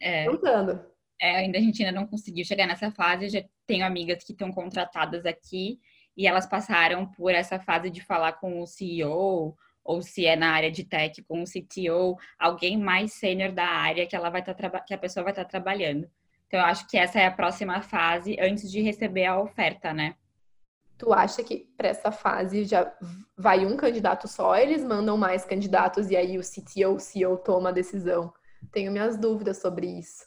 [0.00, 0.80] é, tentando.
[1.20, 3.28] É, ainda a gente ainda não conseguiu chegar nessa fase.
[3.28, 5.80] Já tenho amigas que estão contratadas aqui
[6.16, 9.56] e elas passaram por essa fase de falar com o CEO
[9.88, 14.06] ou se é na área de tech com um CTO, alguém mais sênior da área
[14.06, 16.06] que ela vai estar tá que a pessoa vai estar tá trabalhando.
[16.46, 20.14] Então eu acho que essa é a próxima fase antes de receber a oferta, né?
[20.98, 22.92] Tu acha que para essa fase já
[23.34, 27.70] vai um candidato só, eles mandam mais candidatos e aí o CTO, o CEO toma
[27.70, 28.30] a decisão?
[28.70, 30.26] Tenho minhas dúvidas sobre isso.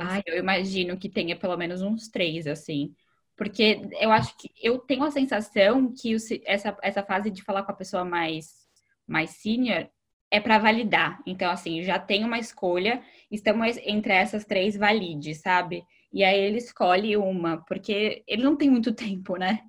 [0.00, 2.94] Ah, eu imagino que tenha pelo menos uns três, assim.
[3.36, 6.14] Porque eu acho que eu tenho a sensação que
[6.46, 8.61] essa, essa fase de falar com a pessoa mais
[9.06, 9.88] mais senior
[10.32, 11.22] é para validar.
[11.26, 15.84] Então, assim, já tem uma escolha, estamos entre essas três valides, sabe?
[16.10, 19.60] E aí ele escolhe uma, porque ele não tem muito tempo, né?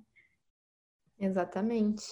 [1.20, 2.04] Exatamente.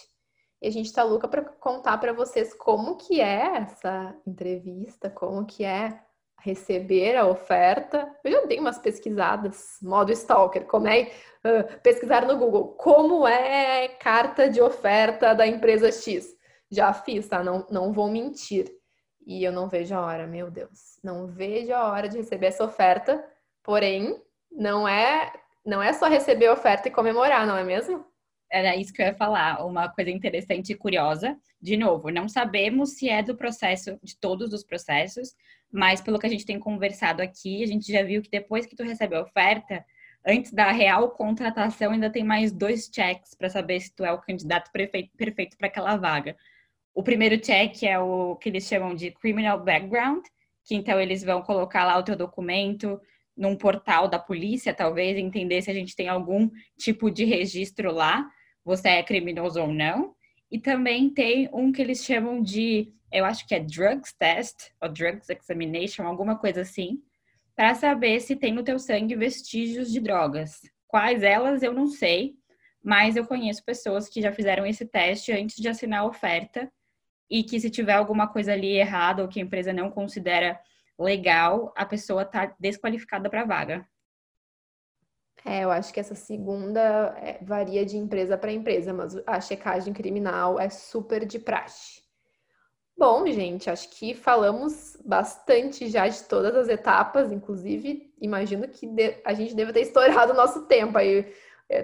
[0.61, 5.45] E a gente está louca para contar para vocês como que é essa entrevista, como
[5.45, 5.99] que é
[6.39, 8.07] receber a oferta.
[8.23, 11.11] Eu já dei umas pesquisadas, modo stalker, como é
[11.43, 16.42] uh, pesquisar no Google, como é carta de oferta da empresa X
[16.75, 17.43] já fiz, tá?
[17.43, 18.69] Não, não vou mentir.
[19.25, 20.99] E eu não vejo a hora, meu Deus.
[21.03, 23.23] Não vejo a hora de receber essa oferta.
[23.63, 24.21] Porém,
[24.51, 25.31] não é
[25.65, 28.05] não é só receber a oferta e comemorar, não é mesmo?
[28.53, 29.65] era isso que eu ia falar.
[29.65, 31.35] Uma coisa interessante e curiosa.
[31.59, 35.35] De novo, não sabemos se é do processo, de todos os processos,
[35.71, 38.75] mas pelo que a gente tem conversado aqui, a gente já viu que depois que
[38.75, 39.83] tu recebe a oferta,
[40.25, 44.21] antes da real contratação, ainda tem mais dois checks para saber se tu é o
[44.21, 46.37] candidato perfeito para aquela vaga.
[46.93, 50.23] O primeiro check é o que eles chamam de criminal background,
[50.63, 53.01] que então eles vão colocar lá o teu documento
[53.35, 58.29] num portal da polícia, talvez, entender se a gente tem algum tipo de registro lá,
[58.63, 60.13] você é criminoso ou não.
[60.51, 64.87] E também tem um que eles chamam de, eu acho que é drugs test, ou
[64.87, 67.01] drugs examination, alguma coisa assim,
[67.55, 70.61] para saber se tem no teu sangue vestígios de drogas.
[70.87, 72.35] Quais elas eu não sei,
[72.83, 76.71] mas eu conheço pessoas que já fizeram esse teste antes de assinar a oferta
[77.33, 80.59] e que se tiver alguma coisa ali errada ou que a empresa não considera
[80.99, 83.87] legal, a pessoa está desqualificada para a vaga.
[85.43, 86.79] É, eu acho que essa segunda
[87.17, 92.03] é, varia de empresa para empresa, mas a checagem criminal é super de praxe.
[92.95, 98.87] Bom, gente, acho que falamos bastante já de todas as etapas, inclusive imagino que
[99.25, 101.33] a gente deve ter estourado o nosso tempo aí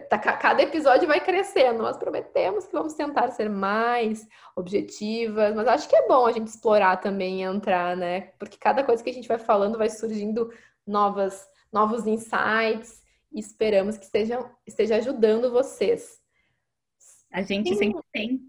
[0.09, 1.81] cada episódio vai crescendo.
[1.81, 6.47] Nós prometemos que vamos tentar ser mais objetivas, mas acho que é bom a gente
[6.47, 8.31] explorar também e entrar, né?
[8.37, 10.51] Porque cada coisa que a gente vai falando vai surgindo
[10.85, 13.01] novas, novos insights
[13.31, 16.19] e esperamos que esteja, esteja ajudando vocês.
[17.31, 17.77] A gente Sim.
[17.77, 18.41] sempre tem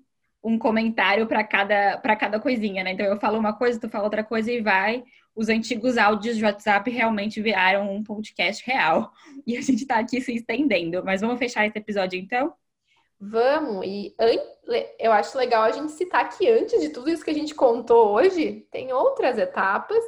[0.42, 2.92] um comentário para cada, cada coisinha, né?
[2.92, 5.04] Então eu falo uma coisa, tu fala outra coisa e vai
[5.34, 9.12] os antigos áudios de WhatsApp realmente viraram um podcast real.
[9.46, 11.02] E a gente está aqui se estendendo.
[11.04, 12.52] Mas vamos fechar esse episódio então?
[13.18, 14.14] Vamos, e
[14.98, 18.12] eu acho legal a gente citar que antes de tudo isso que a gente contou
[18.12, 20.02] hoje, tem outras etapas,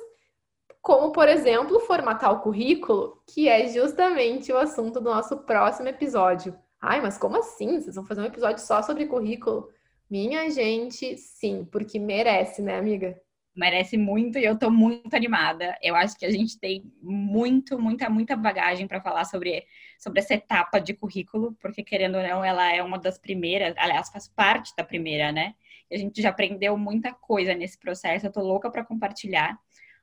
[0.81, 6.59] como, por exemplo, formatar o currículo, que é justamente o assunto do nosso próximo episódio.
[6.81, 7.81] Ai, mas como assim?
[7.81, 9.69] Vocês vão fazer um episódio só sobre currículo?
[10.11, 13.21] Minha gente, sim, porque merece, né, amiga?
[13.55, 15.77] Merece muito e eu tô muito animada.
[15.83, 19.67] Eu acho que a gente tem muito, muita, muita bagagem para falar sobre,
[19.99, 24.11] sobre essa etapa de currículo, porque querendo ou não, ela é uma das primeiras, aliás,
[24.11, 25.55] faz parte da primeira, né?
[25.93, 28.27] A gente já aprendeu muita coisa nesse processo.
[28.27, 29.59] Eu tô louca para compartilhar.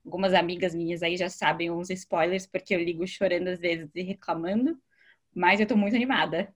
[0.06, 4.02] Algumas amigas minhas aí já sabem uns spoilers, porque eu ligo chorando às vezes e
[4.02, 4.80] reclamando,
[5.34, 6.54] mas eu tô muito animada.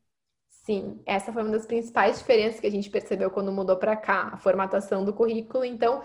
[0.50, 4.30] Sim, essa foi uma das principais diferenças que a gente percebeu quando mudou para cá,
[4.32, 5.66] a formatação do currículo.
[5.66, 6.02] Então,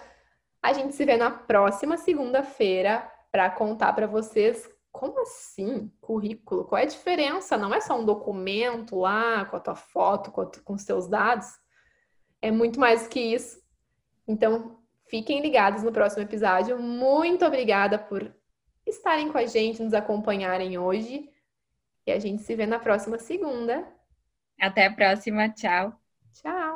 [0.63, 6.65] a gente se vê na próxima segunda-feira para contar para vocês como assim currículo?
[6.65, 7.57] Qual é a diferença?
[7.57, 11.47] Não é só um documento lá com a tua foto, com, com os teus dados.
[12.43, 13.61] É muito mais que isso.
[14.27, 14.79] Então,
[15.09, 16.79] fiquem ligados no próximo episódio.
[16.79, 18.35] Muito obrigada por
[18.87, 21.31] estarem com a gente, nos acompanharem hoje.
[22.07, 23.87] E a gente se vê na próxima segunda.
[24.61, 25.49] Até a próxima.
[25.51, 25.93] Tchau.
[26.33, 26.68] Tchau.